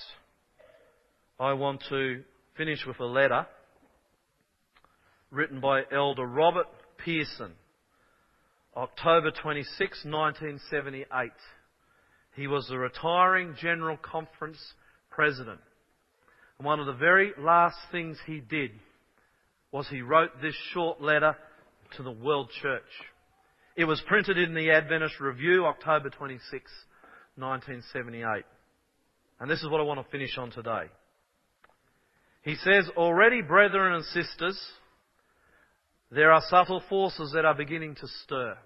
I 1.39 1.53
want 1.53 1.83
to 1.89 2.23
finish 2.57 2.85
with 2.85 2.99
a 2.99 3.05
letter 3.05 3.47
written 5.31 5.59
by 5.59 5.83
Elder 5.91 6.25
Robert 6.25 6.67
Pierson, 7.03 7.53
October 8.75 9.31
26, 9.31 10.05
1978. 10.05 11.31
He 12.35 12.47
was 12.47 12.67
the 12.67 12.77
retiring 12.77 13.55
General 13.59 13.97
Conference 13.97 14.59
President. 15.09 15.59
And 16.57 16.65
one 16.65 16.79
of 16.79 16.85
the 16.85 16.93
very 16.93 17.31
last 17.37 17.77
things 17.91 18.17
he 18.25 18.39
did 18.39 18.71
was 19.71 19.87
he 19.87 20.01
wrote 20.01 20.41
this 20.41 20.55
short 20.73 21.01
letter 21.01 21.35
to 21.97 22.03
the 22.03 22.11
World 22.11 22.49
Church. 22.61 22.81
It 23.75 23.85
was 23.85 24.01
printed 24.07 24.37
in 24.37 24.53
the 24.53 24.71
Adventist 24.71 25.19
Review, 25.19 25.65
October 25.65 26.09
26, 26.09 26.71
1978. 27.35 28.45
And 29.39 29.49
this 29.49 29.61
is 29.61 29.69
what 29.69 29.81
I 29.81 29.83
want 29.83 30.03
to 30.03 30.11
finish 30.11 30.37
on 30.37 30.51
today. 30.51 30.85
He 32.43 32.55
says, 32.55 32.89
Already, 32.95 33.41
brethren 33.41 33.93
and 33.93 34.05
sisters, 34.05 34.59
there 36.11 36.31
are 36.31 36.41
subtle 36.49 36.83
forces 36.89 37.31
that 37.33 37.45
are 37.45 37.55
beginning 37.55 37.95
to 37.95 38.07
stir. 38.23 38.57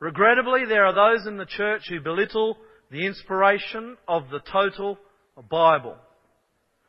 Regrettably, 0.00 0.64
there 0.68 0.84
are 0.84 0.94
those 0.94 1.26
in 1.26 1.36
the 1.36 1.46
church 1.46 1.82
who 1.88 2.00
belittle 2.00 2.58
the 2.90 3.06
inspiration 3.06 3.96
of 4.06 4.28
the 4.30 4.40
total 4.40 4.98
Bible, 5.48 5.96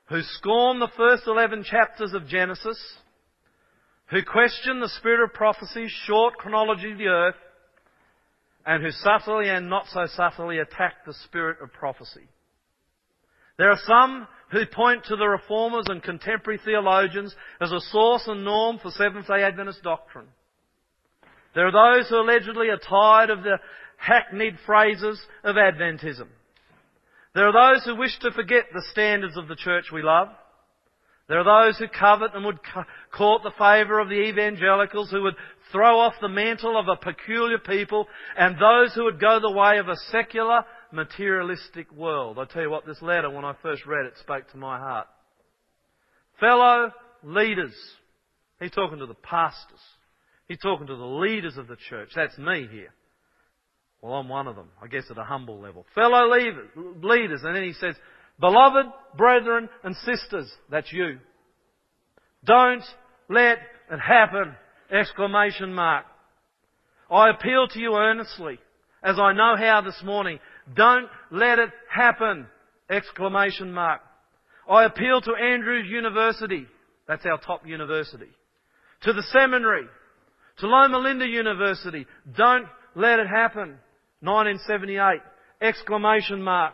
who 0.10 0.22
scorn 0.22 0.80
the 0.80 0.92
first 0.98 1.24
11 1.28 1.64
chapters 1.64 2.14
of 2.14 2.28
Genesis, 2.28 2.78
who 4.08 4.24
question 4.24 4.80
the 4.80 4.90
spirit 4.90 5.24
of 5.24 5.34
prophecy, 5.34 5.86
short 6.06 6.36
chronology 6.36 6.92
of 6.92 6.98
the 6.98 7.08
earth, 7.08 7.36
and 8.66 8.84
who 8.84 8.92
subtly 8.92 9.50
and 9.50 9.70
not 9.70 9.88
so 9.88 10.06
subtly 10.16 10.60
attack 10.60 11.06
the 11.06 11.14
spirit 11.26 11.58
of 11.62 11.74
prophecy. 11.74 12.28
There 13.58 13.70
are 13.70 13.80
some 13.86 14.28
who 14.52 14.66
point 14.66 15.06
to 15.06 15.16
the 15.16 15.28
reformers 15.28 15.86
and 15.88 16.02
contemporary 16.02 16.60
theologians 16.64 17.36
as 17.60 17.72
a 17.72 17.80
source 17.80 18.24
and 18.28 18.44
norm 18.44 18.80
for 18.82 18.92
Seventh 18.92 19.28
day 19.28 19.44
Adventist 19.44 19.84
doctrine. 19.84 20.28
There 21.56 21.68
are 21.68 21.98
those 21.98 22.10
who 22.10 22.18
allegedly 22.18 22.70
are 22.70 22.78
tired 22.78 23.30
of 23.30 23.44
the 23.44 23.58
hackneyed 23.98 24.58
phrases 24.66 25.22
of 25.44 25.56
Adventism. 25.56 26.28
There 27.36 27.48
are 27.48 27.74
those 27.74 27.86
who 27.86 27.96
wish 27.96 28.18
to 28.20 28.32
forget 28.32 28.66
the 28.74 28.84
standards 28.92 29.38
of 29.38 29.48
the 29.48 29.56
church 29.56 29.86
we 29.92 30.02
love. 30.02 30.30
There 31.28 31.40
are 31.40 31.66
those 31.66 31.78
who 31.78 31.88
covet 31.88 32.36
and 32.36 32.46
would 32.46 32.60
court 33.16 33.44
the 33.44 33.52
favour 33.58 34.00
of 34.00 34.10
the 34.10 34.28
evangelicals 34.28 35.10
who 35.10 35.24
would 35.24 35.36
throw 35.72 36.00
off 36.00 36.14
the 36.22 36.28
mantle 36.28 36.78
of 36.78 36.88
a 36.88 36.98
peculiar 36.98 37.58
people 37.58 38.08
and 38.38 38.56
those 38.56 38.94
who 38.94 39.06
would 39.06 39.20
go 39.20 39.40
the 39.40 39.52
way 39.52 39.78
of 39.78 39.88
a 39.88 39.96
secular, 40.12 40.66
materialistic 40.92 41.92
world. 41.92 42.38
I 42.38 42.46
tell 42.46 42.62
you 42.62 42.70
what, 42.70 42.86
this 42.86 43.02
letter, 43.02 43.30
when 43.30 43.46
I 43.46 43.56
first 43.62 43.86
read 43.86 44.06
it, 44.06 44.14
spoke 44.20 44.52
to 44.52 44.58
my 44.58 44.78
heart. 44.78 45.08
Fellow 46.40 46.92
leaders. 47.24 47.74
He's 48.60 48.72
talking 48.72 49.00
to 49.00 49.06
the 49.06 49.14
pastors. 49.14 49.80
He's 50.48 50.60
talking 50.60 50.88
to 50.88 50.96
the 50.96 51.06
leaders 51.06 51.58
of 51.58 51.68
the 51.68 51.78
church. 51.90 52.10
That's 52.16 52.38
me 52.38 52.68
here. 52.70 52.94
Well, 54.02 54.14
I'm 54.16 54.28
one 54.28 54.48
of 54.48 54.58
them, 54.58 54.68
I 54.82 54.88
guess 54.88 55.06
at 55.10 55.18
a 55.18 55.24
humble 55.24 55.62
level. 55.62 55.86
Fellow 55.96 56.30
leaders. 56.30 57.42
And 57.44 57.56
then 57.56 57.64
he 57.64 57.72
says, 57.74 57.96
Beloved 58.40 58.88
brethren 59.18 59.70
and 59.84 59.96
sisters, 59.98 60.52
that's 60.70 60.92
you. 60.92 61.20
Don't 62.44 62.84
let 63.30 63.60
it 63.92 64.00
happen! 64.00 64.56
Exclamation 64.92 65.74
mark. 65.74 66.06
I 67.10 67.30
appeal 67.30 67.68
to 67.70 67.80
you 67.80 67.96
earnestly, 67.96 68.60
as 69.04 69.18
I 69.20 69.34
know 69.34 69.56
how 69.58 69.82
this 69.82 70.02
morning. 70.04 70.40
Don't 70.76 71.08
let 71.32 71.60
it 71.60 71.70
happen! 71.90 72.48
Exclamation 72.90 73.72
mark. 73.72 74.02
I 74.70 74.86
appeal 74.86 75.22
to 75.22 75.36
Andrews 75.36 75.90
University. 75.90 76.68
That's 77.08 77.26
our 77.26 77.38
top 77.38 77.66
university. 77.66 78.30
To 79.02 79.14
the 79.14 79.24
seminary. 79.32 79.86
To 80.60 80.68
Loma 80.68 81.00
Linda 81.00 81.26
University. 81.26 82.06
Don't 82.38 82.68
let 82.96 83.20
it 83.20 83.28
happen. 83.28 83.78
1978. 84.22 85.22
Exclamation 85.62 86.42
mark. 86.42 86.74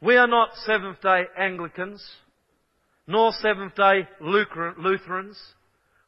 We 0.00 0.16
are 0.16 0.28
not 0.28 0.50
Seventh 0.64 1.00
day 1.00 1.24
Anglicans, 1.36 2.04
nor 3.06 3.32
Seventh 3.32 3.74
day 3.74 4.08
Lutherans. 4.20 5.38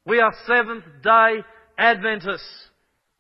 We 0.05 0.20
are 0.20 0.33
Seventh 0.46 0.85
day 1.03 1.38
Adventists. 1.76 2.68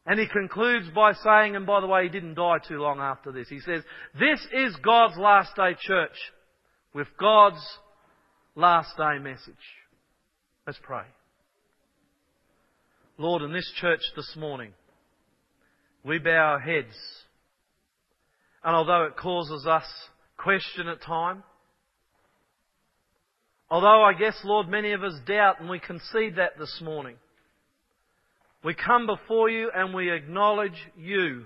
And 0.06 0.18
he 0.18 0.26
concludes 0.26 0.88
by 0.94 1.12
saying, 1.12 1.56
and 1.56 1.66
by 1.66 1.80
the 1.80 1.86
way, 1.86 2.04
he 2.04 2.08
didn't 2.08 2.34
die 2.34 2.58
too 2.66 2.78
long 2.78 3.00
after 3.00 3.32
this. 3.32 3.48
He 3.48 3.60
says, 3.60 3.82
This 4.18 4.40
is 4.52 4.74
God's 4.76 5.16
last 5.18 5.54
day 5.56 5.76
church 5.78 6.16
with 6.94 7.06
God's 7.18 7.62
last 8.54 8.96
day 8.96 9.18
message. 9.20 9.54
Let's 10.66 10.78
pray. 10.82 11.04
Lord, 13.18 13.42
in 13.42 13.52
this 13.52 13.70
church 13.80 14.00
this 14.16 14.34
morning, 14.36 14.72
we 16.04 16.18
bow 16.18 16.30
our 16.30 16.58
heads. 16.58 16.96
And 18.64 18.74
although 18.74 19.04
it 19.04 19.16
causes 19.16 19.66
us 19.66 19.84
question 20.42 20.88
at 20.88 21.02
time, 21.02 21.42
although 23.70 24.02
I 24.02 24.14
guess, 24.14 24.38
Lord, 24.44 24.68
many 24.68 24.92
of 24.92 25.02
us 25.02 25.14
doubt 25.26 25.60
and 25.60 25.68
we 25.68 25.78
concede 25.78 26.36
that 26.36 26.58
this 26.58 26.80
morning, 26.82 27.16
we 28.64 28.74
come 28.74 29.06
before 29.06 29.48
you 29.50 29.70
and 29.74 29.94
we 29.94 30.10
acknowledge 30.10 30.88
you 30.96 31.44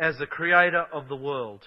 as 0.00 0.16
the 0.18 0.26
creator 0.26 0.84
of 0.92 1.08
the 1.08 1.16
world. 1.16 1.62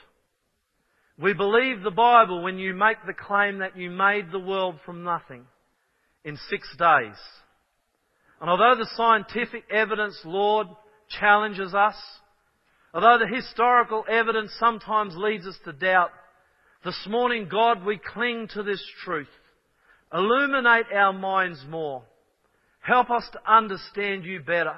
We 1.18 1.34
believe 1.34 1.84
the 1.84 1.92
Bible 1.92 2.44
when 2.44 2.58
you 2.58 2.74
make 2.74 2.98
the 3.06 3.14
claim 3.14 3.60
that 3.60 3.78
you 3.78 3.90
made 3.90 4.32
the 4.32 4.40
world 4.40 4.76
from 4.86 5.04
nothing 5.04 5.46
in 6.24 6.38
six 6.50 6.68
days. 6.78 7.18
And 8.40 8.50
although 8.50 8.76
the 8.78 8.90
scientific 8.96 9.66
evidence, 9.70 10.18
Lord, 10.24 10.68
challenges 11.20 11.74
us, 11.74 11.96
although 12.94 13.18
the 13.20 13.36
historical 13.36 14.06
evidence 14.10 14.52
sometimes 14.60 15.16
leads 15.18 15.46
us 15.46 15.58
to 15.66 15.74
doubt, 15.74 16.12
this 16.84 17.08
morning, 17.10 17.48
God, 17.52 17.86
we 17.86 18.00
cling 18.14 18.48
to 18.54 18.64
this 18.64 18.84
truth. 19.04 19.28
Illuminate 20.14 20.86
our 20.94 21.14
minds 21.14 21.64
more. 21.70 22.04
Help 22.80 23.10
us 23.10 23.28
to 23.34 23.52
understand 23.52 24.24
you 24.24 24.40
better. 24.40 24.78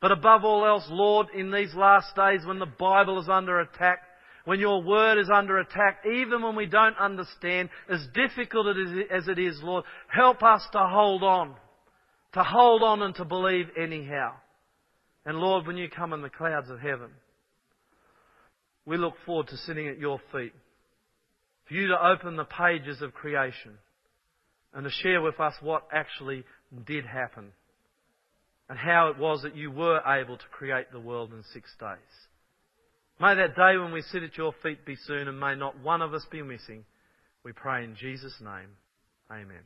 But 0.00 0.12
above 0.12 0.44
all 0.44 0.66
else, 0.66 0.84
Lord, 0.88 1.28
in 1.34 1.50
these 1.50 1.74
last 1.74 2.16
days 2.16 2.40
when 2.44 2.58
the 2.58 2.66
Bible 2.66 3.20
is 3.20 3.28
under 3.28 3.60
attack, 3.60 4.00
when 4.44 4.58
your 4.58 4.82
word 4.82 5.18
is 5.18 5.30
under 5.32 5.58
attack, 5.58 5.98
even 6.06 6.42
when 6.42 6.56
we 6.56 6.66
don't 6.66 6.96
understand, 6.98 7.68
as 7.88 8.00
difficult 8.14 8.66
as 9.10 9.28
it 9.28 9.38
is, 9.38 9.60
Lord, 9.62 9.84
help 10.08 10.42
us 10.42 10.66
to 10.72 10.78
hold 10.78 11.22
on. 11.22 11.54
To 12.34 12.42
hold 12.42 12.82
on 12.82 13.02
and 13.02 13.14
to 13.16 13.24
believe 13.24 13.66
anyhow. 13.80 14.32
And 15.26 15.38
Lord, 15.38 15.66
when 15.66 15.76
you 15.76 15.88
come 15.88 16.12
in 16.12 16.22
the 16.22 16.30
clouds 16.30 16.70
of 16.70 16.80
heaven, 16.80 17.10
we 18.86 18.96
look 18.96 19.14
forward 19.26 19.48
to 19.48 19.56
sitting 19.58 19.86
at 19.88 19.98
your 19.98 20.20
feet. 20.32 20.52
For 21.70 21.76
you 21.76 21.86
to 21.86 22.04
open 22.04 22.34
the 22.34 22.44
pages 22.44 23.00
of 23.00 23.14
creation 23.14 23.78
and 24.74 24.82
to 24.82 24.90
share 24.90 25.22
with 25.22 25.38
us 25.38 25.54
what 25.60 25.86
actually 25.92 26.44
did 26.84 27.06
happen 27.06 27.52
and 28.68 28.76
how 28.76 29.10
it 29.10 29.18
was 29.18 29.42
that 29.42 29.54
you 29.54 29.70
were 29.70 30.00
able 30.04 30.36
to 30.36 30.44
create 30.50 30.90
the 30.90 30.98
world 30.98 31.32
in 31.32 31.44
six 31.52 31.70
days. 31.78 31.96
May 33.20 33.36
that 33.36 33.54
day 33.54 33.76
when 33.76 33.92
we 33.92 34.02
sit 34.02 34.24
at 34.24 34.36
your 34.36 34.52
feet 34.64 34.84
be 34.84 34.96
soon 35.06 35.28
and 35.28 35.38
may 35.38 35.54
not 35.54 35.78
one 35.78 36.02
of 36.02 36.12
us 36.12 36.26
be 36.28 36.42
missing. 36.42 36.84
We 37.44 37.52
pray 37.52 37.84
in 37.84 37.94
Jesus' 37.94 38.40
name. 38.40 38.70
Amen. 39.30 39.62